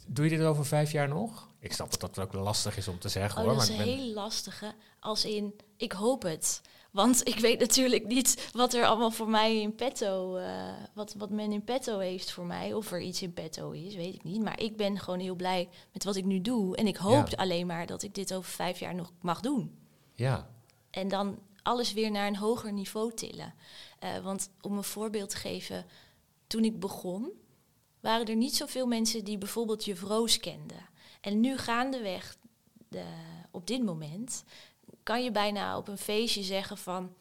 Doe 0.06 0.24
je 0.30 0.36
dit 0.36 0.46
over 0.46 0.66
vijf 0.66 0.92
jaar 0.92 1.08
nog? 1.08 1.48
Ik 1.58 1.72
snap 1.72 1.90
dat 1.90 2.00
dat 2.00 2.18
ook 2.18 2.32
lastig 2.32 2.76
is 2.76 2.88
om 2.88 2.98
te 2.98 3.08
zeggen 3.08 3.40
oh, 3.40 3.46
hoor. 3.46 3.54
Dat 3.54 3.62
is 3.62 3.76
maar 3.76 3.86
een 3.86 3.98
heel 3.98 4.12
lastige. 4.12 4.74
Als 5.00 5.24
in, 5.24 5.54
ik 5.76 5.92
hoop 5.92 6.22
het. 6.22 6.60
Want 6.94 7.28
ik 7.28 7.38
weet 7.38 7.60
natuurlijk 7.60 8.06
niet 8.06 8.50
wat 8.52 8.74
er 8.74 8.86
allemaal 8.86 9.10
voor 9.10 9.28
mij 9.28 9.60
in 9.60 9.74
petto, 9.74 10.40
wat, 10.92 11.14
wat 11.14 11.30
men 11.30 11.52
in 11.52 11.64
petto 11.64 11.98
heeft 11.98 12.30
voor 12.30 12.46
mij. 12.46 12.72
Of 12.72 12.92
er 12.92 13.00
iets 13.00 13.22
in 13.22 13.32
petto 13.32 13.70
is, 13.70 13.94
weet 13.94 14.14
ik 14.14 14.22
niet. 14.22 14.42
Maar 14.42 14.60
ik 14.60 14.76
ben 14.76 14.98
gewoon 14.98 15.18
heel 15.18 15.34
blij 15.34 15.68
met 15.92 16.04
wat 16.04 16.16
ik 16.16 16.24
nu 16.24 16.40
doe. 16.40 16.76
En 16.76 16.86
ik 16.86 16.96
hoop 16.96 17.28
ja. 17.28 17.36
alleen 17.36 17.66
maar 17.66 17.86
dat 17.86 18.02
ik 18.02 18.14
dit 18.14 18.34
over 18.34 18.50
vijf 18.50 18.78
jaar 18.78 18.94
nog 18.94 19.12
mag 19.20 19.40
doen. 19.40 19.78
Ja, 20.14 20.48
en 20.90 21.08
dan 21.08 21.38
alles 21.62 21.92
weer 21.92 22.10
naar 22.10 22.26
een 22.26 22.36
hoger 22.36 22.72
niveau 22.72 23.14
tillen. 23.14 23.54
Uh, 24.04 24.18
want 24.18 24.50
om 24.60 24.76
een 24.76 24.84
voorbeeld 24.84 25.30
te 25.30 25.36
geven, 25.36 25.86
toen 26.46 26.64
ik 26.64 26.80
begon, 26.80 27.30
waren 28.00 28.26
er 28.26 28.36
niet 28.36 28.56
zoveel 28.56 28.86
mensen 28.86 29.24
die 29.24 29.38
bijvoorbeeld 29.38 29.84
Juf 29.84 30.02
Roos 30.02 30.38
kenden. 30.38 30.88
En 31.20 31.40
nu 31.40 31.58
gaandeweg, 31.58 32.36
de, 32.88 33.04
op 33.50 33.66
dit 33.66 33.82
moment, 33.82 34.44
kan 35.04 35.24
je 35.24 35.30
bijna 35.30 35.76
op 35.76 35.88
een 35.88 35.98
feestje 35.98 36.42
zeggen 36.42 36.78
van 36.78 37.14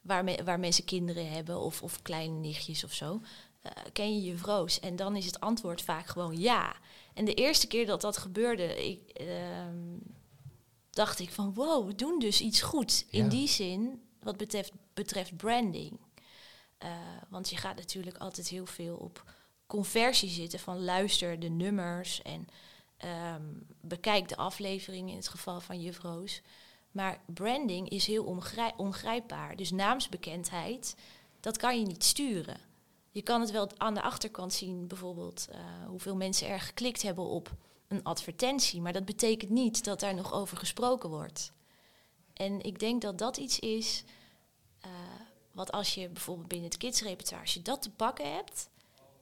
waar, 0.00 0.24
me, 0.24 0.44
waar 0.44 0.60
mensen 0.60 0.84
kinderen 0.84 1.30
hebben 1.30 1.60
of, 1.60 1.82
of 1.82 2.02
kleine 2.02 2.38
nichtjes 2.38 2.84
of 2.84 2.92
zo. 2.92 3.20
Uh, 3.62 3.72
ken 3.92 4.14
je 4.14 4.22
Juf 4.22 4.42
Roos? 4.42 4.80
En 4.80 4.96
dan 4.96 5.16
is 5.16 5.26
het 5.26 5.40
antwoord 5.40 5.82
vaak 5.82 6.06
gewoon 6.06 6.38
ja. 6.38 6.76
En 7.14 7.24
de 7.24 7.34
eerste 7.34 7.66
keer 7.66 7.86
dat 7.86 8.00
dat 8.00 8.16
gebeurde, 8.16 8.88
ik, 8.88 9.20
uh, 9.20 9.28
dacht 10.90 11.18
ik 11.18 11.30
van 11.30 11.54
wow, 11.54 11.86
we 11.86 11.94
doen 11.94 12.18
dus 12.18 12.40
iets 12.40 12.62
goed. 12.62 13.04
Ja. 13.10 13.22
In 13.22 13.28
die 13.28 13.48
zin, 13.48 14.02
wat 14.20 14.36
betreft, 14.36 14.72
betreft 14.94 15.36
branding. 15.36 15.98
Uh, 16.84 16.90
want 17.28 17.50
je 17.50 17.56
gaat 17.56 17.76
natuurlijk 17.76 18.16
altijd 18.16 18.48
heel 18.48 18.66
veel 18.66 18.96
op 18.96 19.24
conversie 19.66 20.28
zitten 20.28 20.58
van 20.58 20.84
luister 20.84 21.40
de 21.40 21.48
nummers 21.48 22.22
en 22.22 22.46
um, 23.34 23.66
bekijk 23.80 24.28
de 24.28 24.36
aflevering 24.36 25.10
in 25.10 25.16
het 25.16 25.28
geval 25.28 25.60
van 25.60 25.80
Juffroos. 25.80 26.42
Maar 26.96 27.20
branding 27.26 27.88
is 27.88 28.06
heel 28.06 28.24
ongrijp 28.24 28.78
ongrijpbaar. 28.78 29.56
Dus 29.56 29.70
naamsbekendheid, 29.70 30.96
dat 31.40 31.56
kan 31.56 31.78
je 31.78 31.86
niet 31.86 32.04
sturen. 32.04 32.60
Je 33.10 33.22
kan 33.22 33.40
het 33.40 33.50
wel 33.50 33.70
aan 33.76 33.94
de 33.94 34.02
achterkant 34.02 34.52
zien, 34.52 34.86
bijvoorbeeld 34.86 35.48
uh, 35.50 35.56
hoeveel 35.86 36.16
mensen 36.16 36.48
er 36.48 36.60
geklikt 36.60 37.02
hebben 37.02 37.24
op 37.24 37.50
een 37.88 38.02
advertentie. 38.02 38.80
Maar 38.80 38.92
dat 38.92 39.04
betekent 39.04 39.50
niet 39.50 39.84
dat 39.84 40.00
daar 40.00 40.14
nog 40.14 40.32
over 40.32 40.56
gesproken 40.56 41.08
wordt. 41.08 41.52
En 42.32 42.60
ik 42.60 42.78
denk 42.78 43.02
dat 43.02 43.18
dat 43.18 43.36
iets 43.36 43.58
is 43.58 44.04
uh, 44.86 44.90
wat 45.52 45.72
als 45.72 45.94
je 45.94 46.08
bijvoorbeeld 46.08 46.48
binnen 46.48 46.68
het 46.68 46.78
kidsrepertoire, 46.78 47.44
als 47.44 47.54
je 47.54 47.62
dat 47.62 47.82
te 47.82 47.90
pakken 47.90 48.34
hebt, 48.34 48.68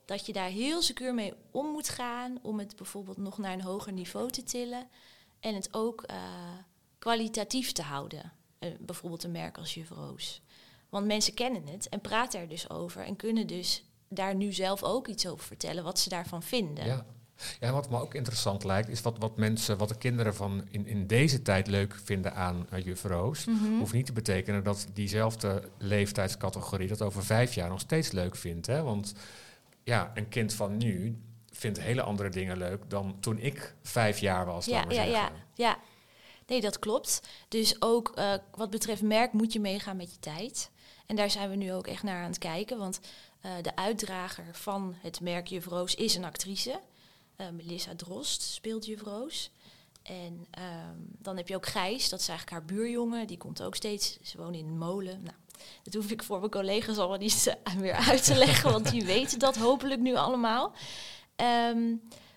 dat 0.05 0.27
je 0.27 0.33
daar 0.33 0.49
heel 0.49 0.83
secuur 0.83 1.15
mee 1.15 1.35
om 1.51 1.67
moet 1.67 1.89
gaan 1.89 2.39
om 2.43 2.59
het 2.59 2.77
bijvoorbeeld 2.77 3.17
nog 3.17 3.39
naar 3.39 3.53
een 3.53 3.63
hoger 3.63 3.93
niveau 3.93 4.31
te 4.31 4.43
tillen 4.43 4.89
en 5.41 5.55
het 5.55 5.75
ook 5.75 6.05
uh, 6.11 6.17
kwalitatief 7.05 7.73
te 7.73 7.83
houden. 7.83 8.33
Uh, 8.61 8.71
bijvoorbeeld 8.81 9.25
een 9.25 9.31
merk 9.31 9.59
als 9.59 9.75
Juf 9.75 9.89
Roos. 9.91 10.43
Want 10.89 11.07
mensen 11.07 11.35
kennen 11.35 11.67
het 11.67 11.89
en 11.89 12.01
praten 12.01 12.41
er 12.41 12.49
dus 12.49 12.71
over 12.71 13.05
en 13.05 13.17
kunnen 13.17 13.47
dus 13.47 13.85
daar 14.09 14.35
nu 14.35 14.53
zelf 14.53 14.83
ook 14.83 15.09
iets 15.09 15.27
over 15.27 15.47
vertellen 15.47 15.85
wat 15.85 15.99
ze 15.99 16.09
daarvan 16.09 16.43
vinden. 16.43 16.87
Ja. 16.87 17.07
Ja, 17.61 17.73
wat 17.73 17.91
me 17.91 18.01
ook 18.01 18.15
interessant 18.15 18.65
lijkt, 18.65 18.89
is 18.89 19.01
wat, 19.01 19.19
wat 19.19 19.37
mensen, 19.37 19.79
wat 19.79 19.89
de 19.89 19.99
kinderen 19.99 20.35
van 20.35 20.65
in, 20.71 20.87
in 20.87 21.07
deze 21.07 21.43
tijd 21.43 21.67
leuk 21.67 22.01
vinden 22.05 22.35
aan 22.35 22.67
uh, 22.73 22.85
juf 22.85 23.03
Roos. 23.03 23.47
Hoeft 23.79 23.93
niet 23.93 24.07
te 24.07 24.13
betekenen 24.13 24.65
dat 24.65 24.87
diezelfde 24.93 25.69
leeftijdscategorie 25.79 26.89
dat 26.89 27.03
over 27.03 27.25
vijf 27.25 27.55
jaar 27.55 27.69
nog 27.69 27.81
steeds 27.81 28.11
leuk 28.11 28.37
vindt. 28.37 28.67
Hè? 28.67 28.83
Want 28.83 29.15
ja, 29.83 30.11
een 30.15 30.29
kind 30.29 30.55
van 30.55 30.77
nu 30.77 31.19
vindt 31.51 31.81
hele 31.81 32.03
andere 32.03 32.29
dingen 32.29 32.57
leuk 32.57 32.91
dan 32.91 33.17
toen 33.21 33.39
ik 33.39 33.75
vijf 33.83 34.19
jaar 34.19 34.47
was. 34.47 34.65
Ja, 34.65 34.85
ja, 34.89 35.31
ja. 35.55 35.79
Nee, 36.47 36.61
dat 36.61 36.79
klopt. 36.79 37.21
Dus 37.49 37.83
ook 37.83 38.13
eh, 38.15 38.35
wat 38.55 38.71
betreft 38.71 39.03
merk 39.03 39.33
moet 39.33 39.53
je 39.53 39.61
meegaan 39.61 39.97
met 39.97 40.11
je 40.13 40.19
tijd. 40.21 40.71
En 41.07 41.17
daar 41.17 41.31
zijn 41.31 41.51
we 41.51 41.57
nu 41.57 41.73
ook 41.73 41.87
echt 41.87 42.03
naar 42.03 42.23
aan 42.23 42.29
het 42.29 42.39
kijken. 42.39 42.79
Want 42.79 43.01
eh, 43.41 43.53
de 43.63 43.77
uitdrager 43.77 44.49
van 44.53 44.95
het 45.01 45.21
merk 45.21 45.47
Juf 45.47 45.67
Roos 45.67 45.95
is 45.95 46.15
een 46.15 46.25
actrice. 46.25 46.81
Eh, 47.37 47.49
Melissa 47.49 47.95
Drost 47.97 48.43
speelt 48.43 48.87
Juf 48.87 49.03
Roos. 49.03 49.51
En 50.03 50.47
ehm, 50.51 50.99
dan 50.99 51.37
heb 51.37 51.49
je 51.49 51.57
ook 51.57 51.67
Gijs, 51.67 52.09
dat 52.09 52.21
is 52.21 52.29
eigenlijk 52.29 52.59
haar 52.59 52.77
buurjongen. 52.77 53.27
Die 53.27 53.37
komt 53.37 53.63
ook 53.63 53.75
steeds, 53.75 54.19
ze 54.23 54.37
wonen 54.37 54.59
in 54.59 54.67
een 54.67 54.79
molen. 54.79 55.23
Nou, 55.23 55.37
dat 55.83 55.95
hoef 55.95 56.11
ik 56.11 56.23
voor 56.23 56.39
mijn 56.39 56.51
collega's 56.51 56.99
allemaal 56.99 57.19
niet 57.19 57.57
meer 57.79 57.93
uit 57.93 58.25
te 58.25 58.35
leggen, 58.35 58.73
want 58.73 58.91
die 58.91 59.05
weten 59.15 59.39
dat 59.39 59.57
hopelijk 59.57 60.01
nu 60.01 60.15
allemaal. 60.15 60.73
Ehm, 61.37 61.95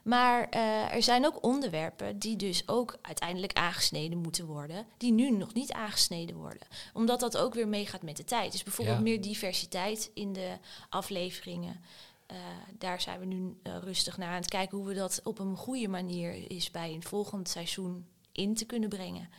maar 0.07 0.49
eh, 0.49 0.93
er 0.93 1.03
zijn 1.03 1.25
ook 1.25 1.43
onderwerpen 1.43 2.19
die 2.19 2.35
dus 2.35 2.67
ook 2.67 2.97
uiteindelijk 3.01 3.53
aangesneden 3.53 4.17
moeten 4.17 4.45
worden, 4.45 4.85
die 4.97 5.11
nu 5.11 5.31
nog 5.31 5.53
niet 5.53 5.71
aangesneden 5.71 6.35
worden. 6.35 6.67
Omdat 6.93 7.19
dat 7.19 7.37
ook 7.37 7.53
weer 7.53 7.67
meegaat 7.67 8.01
met 8.01 8.17
de 8.17 8.23
tijd. 8.23 8.51
Dus 8.51 8.63
bijvoorbeeld 8.63 8.97
Ja. 8.97 9.03
meer 9.03 9.21
diversiteit 9.21 10.11
in 10.13 10.33
de 10.33 10.57
afleveringen. 10.89 11.81
Eh, 12.25 12.37
daar 12.77 13.01
zijn 13.01 13.19
we 13.19 13.25
nu 13.25 13.57
eh, 13.63 13.77
rustig 13.77 14.17
naar 14.17 14.29
aan 14.29 14.35
het 14.41 14.49
kijken 14.49 14.77
hoe 14.77 14.87
we 14.87 14.93
dat 14.93 15.21
op 15.23 15.39
een 15.39 15.55
goede 15.57 15.87
manier 15.87 16.51
is 16.51 16.71
bij 16.71 16.93
een 16.93 17.03
volgend 17.03 17.49
seizoen 17.49 18.05
in 18.31 18.55
te 18.55 18.65
kunnen 18.65 18.89
brengen. 18.89 19.29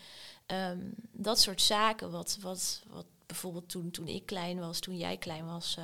Ehm, 0.47 0.79
dat 1.13 1.41
soort 1.41 1.63
zaken, 1.63 2.11
wat, 2.11 2.39
wat, 2.41 2.83
wat 2.89 3.07
bijvoorbeeld 3.27 3.69
toen, 3.69 3.91
toen 3.91 4.09
ik 4.09 4.27
klein 4.27 4.59
was, 4.59 4.79
toen 4.79 4.97
jij 4.97 5.17
klein 5.17 5.47
was, 5.47 5.79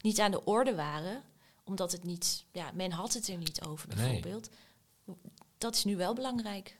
niet 0.00 0.20
aan 0.20 0.30
de 0.30 0.44
orde 0.44 0.74
waren. 0.74 1.22
Omdat 1.64 1.92
het 1.92 2.04
niet, 2.04 2.44
ja, 2.52 2.70
men 2.74 2.92
had 2.92 3.12
het 3.12 3.28
er 3.28 3.36
niet 3.38 3.64
over 3.64 3.88
Nee. 3.88 3.96
bijvoorbeeld. 3.96 4.48
Dat 5.58 5.74
is 5.74 5.84
nu 5.84 5.96
wel 5.96 6.14
belangrijk. 6.14 6.76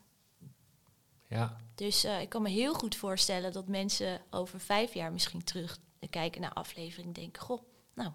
Ja, 1.27 1.57
Dus 1.75 2.03
eh, 2.03 2.21
ik 2.21 2.29
kan 2.29 2.41
me 2.41 2.49
heel 2.49 2.73
goed 2.73 2.95
voorstellen 2.95 3.51
dat 3.51 3.67
mensen 3.67 4.21
over 4.29 4.59
vijf 4.59 4.93
jaar 4.93 5.11
misschien 5.11 5.43
terug 5.43 5.79
kijken 6.09 6.41
naar 6.41 6.53
aflevering 6.53 7.07
en 7.07 7.13
denken: 7.13 7.41
Goh, 7.41 7.61
nou, 7.93 8.11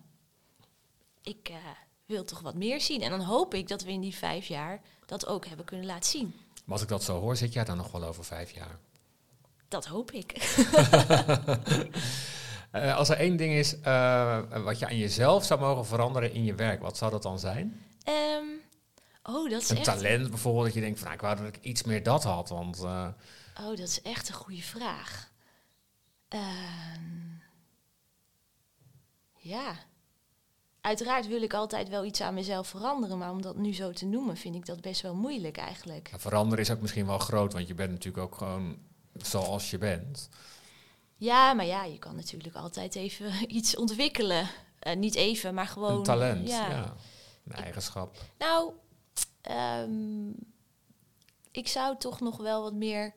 ik 1.22 1.48
eh, 1.48 1.56
wil 2.06 2.24
toch 2.24 2.40
wat 2.40 2.54
meer 2.54 2.80
zien. 2.80 3.02
En 3.02 3.10
dan 3.10 3.20
hoop 3.20 3.54
ik 3.54 3.68
dat 3.68 3.82
we 3.82 3.90
in 3.92 4.00
die 4.00 4.14
vijf 4.16 4.46
jaar 4.46 4.80
dat 5.06 5.26
ook 5.26 5.46
hebben 5.46 5.64
kunnen 5.66 5.86
laten 5.86 6.10
zien. 6.10 6.34
maar 6.64 6.72
als 6.74 6.82
ik 6.82 6.88
dat 6.88 7.02
zo 7.04 7.20
hoor, 7.20 7.36
zit 7.36 7.52
jij 7.52 7.64
dan 7.64 7.76
nog 7.76 7.90
wel 7.90 8.04
over 8.04 8.24
vijf 8.24 8.50
jaar? 8.50 8.78
Dat 9.68 9.86
hoop 9.86 10.10
ik. 10.10 10.32
Eh, 12.70 12.96
als 12.96 13.08
er 13.08 13.16
één 13.16 13.36
ding 13.36 13.52
is 13.54 13.80
eh, 13.80 14.62
wat 14.64 14.78
je 14.78 14.86
aan 14.86 14.96
jezelf 14.98 15.44
zou 15.44 15.60
mogen 15.60 15.86
veranderen 15.86 16.32
in 16.32 16.44
je 16.44 16.54
werk, 16.54 16.80
wat 16.80 16.96
zou 16.96 17.10
dat 17.10 17.22
dan 17.22 17.38
zijn? 17.38 17.82
Ehm, 18.04 18.44
oh, 19.22 19.50
dat 19.50 19.62
is 19.62 19.68
Een 19.70 19.76
echt. 19.76 19.84
talent 19.84 20.28
bijvoorbeeld, 20.30 20.64
dat 20.64 20.74
je 20.74 20.80
denkt 20.80 20.98
van 20.98 21.04
nou, 21.08 21.14
ik 21.18 21.24
wou 21.26 21.36
dat 21.36 21.46
ik 21.56 21.64
iets 21.64 21.82
meer 21.82 22.02
dat 22.02 22.24
had. 22.24 22.48
Want 22.48 22.82
eh, 22.82 23.08
Oh, 23.60 23.68
dat 23.68 23.78
is 23.78 24.02
echt 24.02 24.28
een 24.28 24.34
goede 24.34 24.62
vraag. 24.62 25.30
Ehm, 26.28 27.36
ja. 29.36 29.72
Uiteraard 30.80 31.26
wil 31.26 31.42
ik 31.42 31.54
altijd 31.54 31.88
wel 31.88 32.04
iets 32.04 32.20
aan 32.20 32.34
mezelf 32.34 32.68
veranderen, 32.68 33.18
maar 33.18 33.30
om 33.30 33.42
dat 33.42 33.56
nu 33.56 33.74
zo 33.74 33.92
te 33.92 34.06
noemen, 34.06 34.36
vind 34.36 34.54
ik 34.54 34.66
dat 34.66 34.80
best 34.80 35.00
wel 35.00 35.14
moeilijk 35.14 35.56
eigenlijk. 35.56 36.08
ja, 36.12 36.18
veranderen 36.18 36.58
is 36.64 36.70
ook 36.70 36.80
misschien 36.80 37.06
wel 37.06 37.18
groot, 37.18 37.52
want 37.52 37.68
je 37.68 37.74
bent 37.74 37.90
natuurlijk 37.90 38.24
ook 38.24 38.34
gewoon 38.34 38.78
zoals 39.12 39.70
je 39.70 39.78
bent. 39.78 40.28
Ja, 41.18 41.52
maar 41.52 41.66
ja, 41.66 41.84
je 41.84 41.98
kan 41.98 42.16
natuurlijk 42.16 42.54
altijd 42.54 42.94
even 42.94 43.32
iets 43.56 43.76
ontwikkelen. 43.76 44.48
Eh, 44.78 44.96
niet 44.96 45.14
even, 45.14 45.54
maar 45.54 45.66
gewoon. 45.66 45.96
een 45.96 46.02
talent, 46.02 46.48
ja. 46.48 46.70
Ja. 46.70 46.94
Een 47.44 47.52
eigenschap. 47.52 48.16
Nou, 48.38 48.72
ehm, 49.40 50.30
ik 51.50 51.68
zou 51.68 51.96
toch 51.98 52.20
nog 52.20 52.36
wel 52.36 52.62
wat 52.62 52.74
meer 52.74 53.14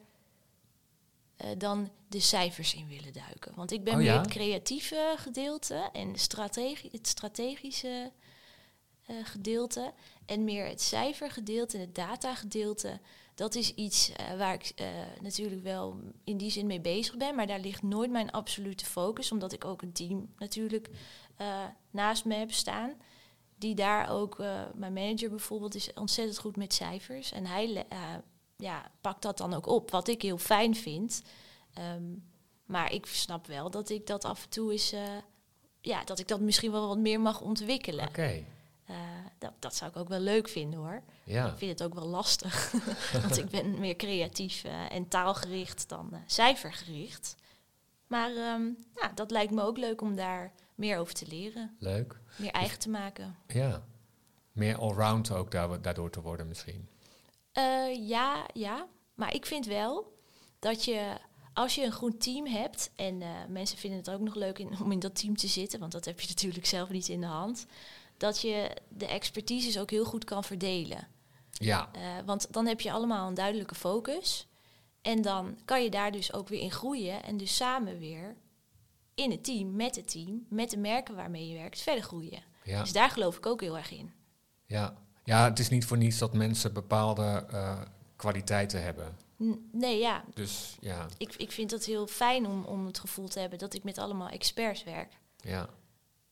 eh, 1.36 1.50
dan 1.58 1.90
de 2.08 2.20
cijfers 2.20 2.74
in 2.74 2.88
willen 2.88 3.14
duiken. 3.14 3.56
Want 3.56 3.72
ik 3.72 3.84
ben 3.84 3.94
Oh 3.94 4.00
meer 4.00 4.14
ja? 4.14 4.18
het 4.22 4.28
creatieve 4.28 5.14
gedeelte 5.18 5.90
en 5.94 6.20
strategi 6.20 6.90
het 6.92 7.08
strategische 7.08 8.12
eh, 9.06 9.16
gedeelte. 9.24 9.94
En 10.26 10.44
meer 10.44 10.66
het 10.66 10.82
cijfergedeelte 10.82 11.78
en 11.78 11.84
het 11.84 11.96
datagedeelte. 11.96 13.00
Dat 13.42 13.56
is 13.56 13.74
iets 13.74 14.12
eh, 14.12 14.38
waar 14.38 14.54
ik 14.54 14.72
eh, 14.76 14.88
natuurlijk 15.22 15.64
wel 15.64 16.00
in 16.24 16.38
die 16.38 16.52
zin 16.52 16.68
mee 16.68 16.82
bezig 16.82 17.18
ben. 17.18 17.36
Maar 17.36 17.48
daar 17.48 17.60
ligt 17.60 17.84
nooit 17.84 18.12
mijn 18.12 18.32
absolute 18.32 18.86
focus. 18.86 19.32
Omdat 19.32 19.54
ik 19.54 19.66
ook 19.66 19.82
een 19.82 19.92
team 19.92 20.34
natuurlijk 20.38 20.90
eh, 21.38 21.64
naast 21.92 22.26
me 22.26 22.36
heb 22.36 22.52
staan 22.52 22.94
die 23.56 23.76
daar 23.76 24.10
ook, 24.10 24.38
mijn 24.74 24.94
manager 24.94 25.30
bijvoorbeeld, 25.30 25.76
is 25.76 25.94
ontzettend 25.94 26.40
goed 26.40 26.56
met 26.56 26.74
cijfers. 26.74 27.32
En 27.32 27.46
hij 27.46 27.86
ja, 28.58 28.92
pakt 29.02 29.22
dat 29.22 29.38
dan 29.38 29.54
ook 29.54 29.68
op, 29.68 29.92
wat 29.92 30.08
ik 30.08 30.22
heel 30.22 30.38
fijn 30.38 30.76
vind. 30.76 31.22
Ehm, 31.74 32.04
maar 32.66 32.94
ik 32.94 33.06
snap 33.06 33.48
wel 33.48 33.70
dat 33.70 33.90
ik 33.90 34.08
dat 34.08 34.26
af 34.26 34.44
en 34.44 34.50
toe 34.50 34.74
is, 34.74 34.94
ja, 35.82 36.04
dat 36.04 36.20
ik 36.20 36.28
dat 36.28 36.40
misschien 36.40 36.72
wel 36.72 36.88
wat 36.88 36.98
meer 36.98 37.22
mag 37.22 37.42
ontwikkelen. 37.42 38.08
Oké, 38.08 38.46
Eh, 38.92 38.98
dat, 39.38 39.54
dat 39.60 39.76
zou 39.76 39.92
ik 39.92 39.98
ook 39.98 40.08
wel 40.10 40.20
leuk 40.20 40.50
vinden 40.50 40.80
hoor. 40.80 41.02
ja. 41.24 41.48
Ik 41.52 41.58
vind 41.58 41.72
het 41.80 41.84
ook 41.84 41.94
wel 41.94 42.08
lastig, 42.08 42.72
want 43.22 43.38
ik 43.38 43.50
ben 43.50 43.80
meer 43.80 43.96
creatief 43.96 44.64
eh, 44.64 44.92
en 44.92 45.08
taalgericht 45.08 45.90
dan 45.90 46.10
eh, 46.14 46.20
cijfergericht. 46.26 47.36
Maar 48.08 48.30
ehm, 48.30 48.64
ja, 48.96 49.12
dat 49.16 49.32
lijkt 49.32 49.52
me 49.54 49.62
ook 49.62 49.78
leuk 49.78 50.02
om 50.02 50.16
daar 50.16 50.52
meer 50.76 50.98
over 50.98 51.14
te 51.14 51.28
leren, 51.28 51.76
Leuk. 51.80 52.20
meer 52.36 52.52
eigen 52.52 52.80
te 52.80 52.90
maken. 52.90 53.36
Ja. 53.48 53.84
Meer 54.52 54.78
allround 54.78 55.32
ook 55.32 55.52
da- 55.52 55.78
daardoor 55.78 56.10
te 56.10 56.22
worden 56.22 56.48
misschien. 56.48 56.88
Ja, 58.00 58.46
ja. 58.54 58.88
Maar 59.16 59.34
ik 59.34 59.46
vind 59.46 59.66
wel 59.66 60.18
dat 60.60 60.86
je, 60.86 61.18
als 61.54 61.76
je 61.76 61.84
een 61.86 61.92
goed 61.92 62.22
team 62.22 62.46
hebt, 62.48 62.92
en 62.96 63.22
mensen 63.50 63.78
vinden 63.78 64.00
het 64.00 64.10
ook 64.10 64.20
nog 64.20 64.36
leuk 64.36 64.60
in, 64.60 64.80
om 64.84 64.92
in 64.92 65.00
dat 65.00 65.16
team 65.16 65.36
te 65.38 65.48
zitten, 65.48 65.80
want 65.80 65.92
dat 65.92 66.06
heb 66.06 66.20
je 66.20 66.28
natuurlijk 66.36 66.66
zelf 66.66 66.90
niet 66.90 67.08
in 67.08 67.22
de 67.22 67.28
hand, 67.28 67.66
dat 68.22 68.42
je 68.42 68.72
de 68.90 69.06
expertises 69.06 69.80
ook 69.80 69.90
heel 69.90 70.06
goed 70.06 70.24
kan 70.24 70.44
verdelen. 70.44 71.08
Ja, 71.52 71.90
Eh, 71.92 72.02
want 72.26 72.54
dan 72.54 72.66
heb 72.68 72.82
je 72.82 72.92
allemaal 72.92 73.28
een 73.28 73.34
duidelijke 73.34 73.76
focus. 73.76 74.48
En 75.02 75.22
dan 75.22 75.58
kan 75.66 75.84
je 75.84 75.90
daar 75.90 76.12
dus 76.12 76.34
ook 76.34 76.48
weer 76.48 76.60
in 76.62 76.72
groeien 76.72 77.24
en 77.24 77.38
dus 77.38 77.56
samen 77.56 78.00
weer 78.00 78.36
in 79.16 79.32
het 79.32 79.44
team, 79.44 79.76
met 79.76 79.96
het 79.96 80.12
team, 80.12 80.46
met 80.50 80.70
de 80.70 80.78
merken 80.78 81.16
waarmee 81.16 81.48
je 81.48 81.58
werkt, 81.58 81.82
verder 81.82 82.04
groeien. 82.04 82.44
ja, 82.64 82.82
Dus 82.82 82.92
daar 82.92 83.10
geloof 83.10 83.38
ik 83.38 83.46
ook 83.46 83.62
heel 83.62 83.78
erg 83.78 83.92
in. 83.92 84.12
ja. 84.66 84.94
Ja, 85.24 85.44
het 85.44 85.60
is 85.60 85.70
niet 85.70 85.86
voor 85.86 85.98
niets 85.98 86.18
dat 86.18 86.34
mensen 86.34 86.74
bepaalde 86.74 87.46
eh, 87.52 87.82
kwaliteiten 88.16 88.84
hebben. 88.84 89.18
Nee, 89.72 90.00
ja, 90.00 90.24
Dus 90.34 90.78
ja, 90.80 91.08
ik, 91.18 91.34
ik 91.36 91.52
vind 91.52 91.72
het 91.72 91.86
heel 91.86 92.08
fijn 92.08 92.48
om, 92.48 92.64
om 92.64 92.86
het 92.86 93.00
gevoel 93.00 93.28
te 93.28 93.40
hebben 93.40 93.60
dat 93.60 93.74
ik 93.74 93.84
met 93.84 93.98
allemaal 93.98 94.28
experts 94.30 94.84
werk. 94.84 95.14
ja. 95.38 95.70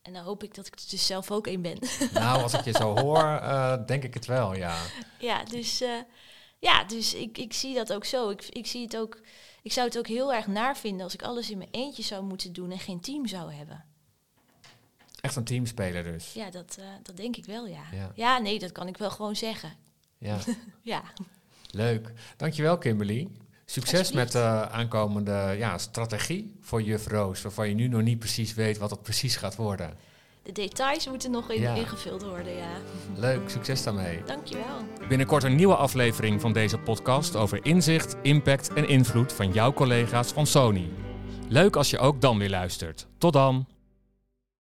En 0.02 0.12
dan 0.12 0.24
hoop 0.24 0.42
ik 0.42 0.54
dat 0.54 0.66
ik 0.66 0.74
er 0.74 0.86
dus 0.90 1.06
zelf 1.06 1.30
ook 1.30 1.46
een 1.46 1.62
ben. 1.62 1.78
Nou, 2.12 2.42
als 2.42 2.52
ik 2.54 2.64
je 2.64 2.72
zo 2.72 2.98
hoor, 2.98 3.24
eh, 3.24 3.86
denk 3.86 4.04
ik 4.04 4.14
het 4.14 4.26
wel, 4.26 4.54
ja. 4.56 4.76
ja, 5.18 5.44
dus, 5.44 5.80
eh, 5.80 5.98
ja, 6.58 6.84
dus 6.84 7.14
ik, 7.14 7.38
ik 7.38 7.52
zie 7.52 7.74
dat 7.74 7.92
ook 7.92 8.04
zo. 8.04 8.30
Ik, 8.30 8.44
ik, 8.48 8.66
zie 8.66 8.82
het 8.82 8.96
ook, 8.96 9.20
ik 9.62 9.72
zou 9.72 9.86
het 9.86 9.98
ook 9.98 10.06
heel 10.06 10.34
erg 10.34 10.46
naar 10.46 10.76
vinden 10.76 11.04
als 11.04 11.14
ik 11.14 11.22
alles 11.22 11.50
in 11.50 11.58
mijn 11.58 11.70
eentje 11.70 12.02
zou 12.02 12.24
moeten 12.24 12.52
doen 12.52 12.70
en 12.70 12.78
geen 12.78 13.00
team 13.00 13.26
zou 13.26 13.52
hebben. 13.52 13.84
Echt 15.20 15.36
een 15.36 15.44
teamspeler 15.44 16.02
dus. 16.02 16.32
Ja, 16.32 16.50
dat, 16.50 16.76
eh, 16.78 16.86
dat 17.02 17.16
denk 17.16 17.36
ik 17.36 17.44
wel, 17.44 17.66
ja. 17.66 17.82
Ja. 17.92 18.12
ja. 18.14 18.38
nee, 18.38 18.58
dat 18.58 18.72
kan 18.72 18.88
ik 18.88 18.96
wel 18.96 19.10
gewoon 19.10 19.36
zeggen. 19.36 19.72
Ja, 20.18 20.38
Ja, 20.82 21.02
leuk. 21.70 22.12
Dankjewel, 22.36 22.78
Kimberly. 22.78 23.28
Succes 23.70 24.12
met 24.12 24.32
de 24.32 24.68
aankomende 24.70 25.54
ja, 25.58 25.78
strategie 25.78 26.54
voor 26.60 26.82
Juf 26.82 27.06
Roos, 27.06 27.42
waarvan 27.42 27.68
je 27.68 27.74
nu 27.74 27.88
nog 27.88 28.02
niet 28.02 28.18
precies 28.18 28.54
weet 28.54 28.78
wat 28.78 28.90
het 28.90 29.02
precies 29.02 29.36
gaat 29.36 29.56
worden. 29.56 29.94
de 30.42 30.52
details 30.52 31.08
moeten 31.08 31.30
nog 31.30 31.50
in, 31.50 31.60
Ja. 31.60 31.74
ingevuld 31.74 32.22
worden, 32.22 32.56
ja. 32.56 32.68
Leuk, 33.16 33.50
succes 33.50 33.82
daarmee. 33.82 34.22
Dankjewel. 34.26 34.76
Binnenkort 35.08 35.42
een 35.42 35.54
nieuwe 35.54 35.74
aflevering 35.76 36.40
van 36.40 36.52
deze 36.52 36.78
podcast 36.78 37.36
over 37.36 37.64
inzicht, 37.64 38.16
impact 38.22 38.72
en 38.72 38.88
invloed 38.88 39.32
van 39.32 39.52
jouw 39.52 39.72
collega's 39.72 40.32
van 40.32 40.46
Sony. 40.46 40.88
Leuk 41.48 41.76
als 41.76 41.90
je 41.90 41.98
ook 41.98 42.20
dan 42.20 42.38
weer 42.38 42.50
luistert. 42.50 43.06
Tot 43.18 43.32
dan! 43.32 43.66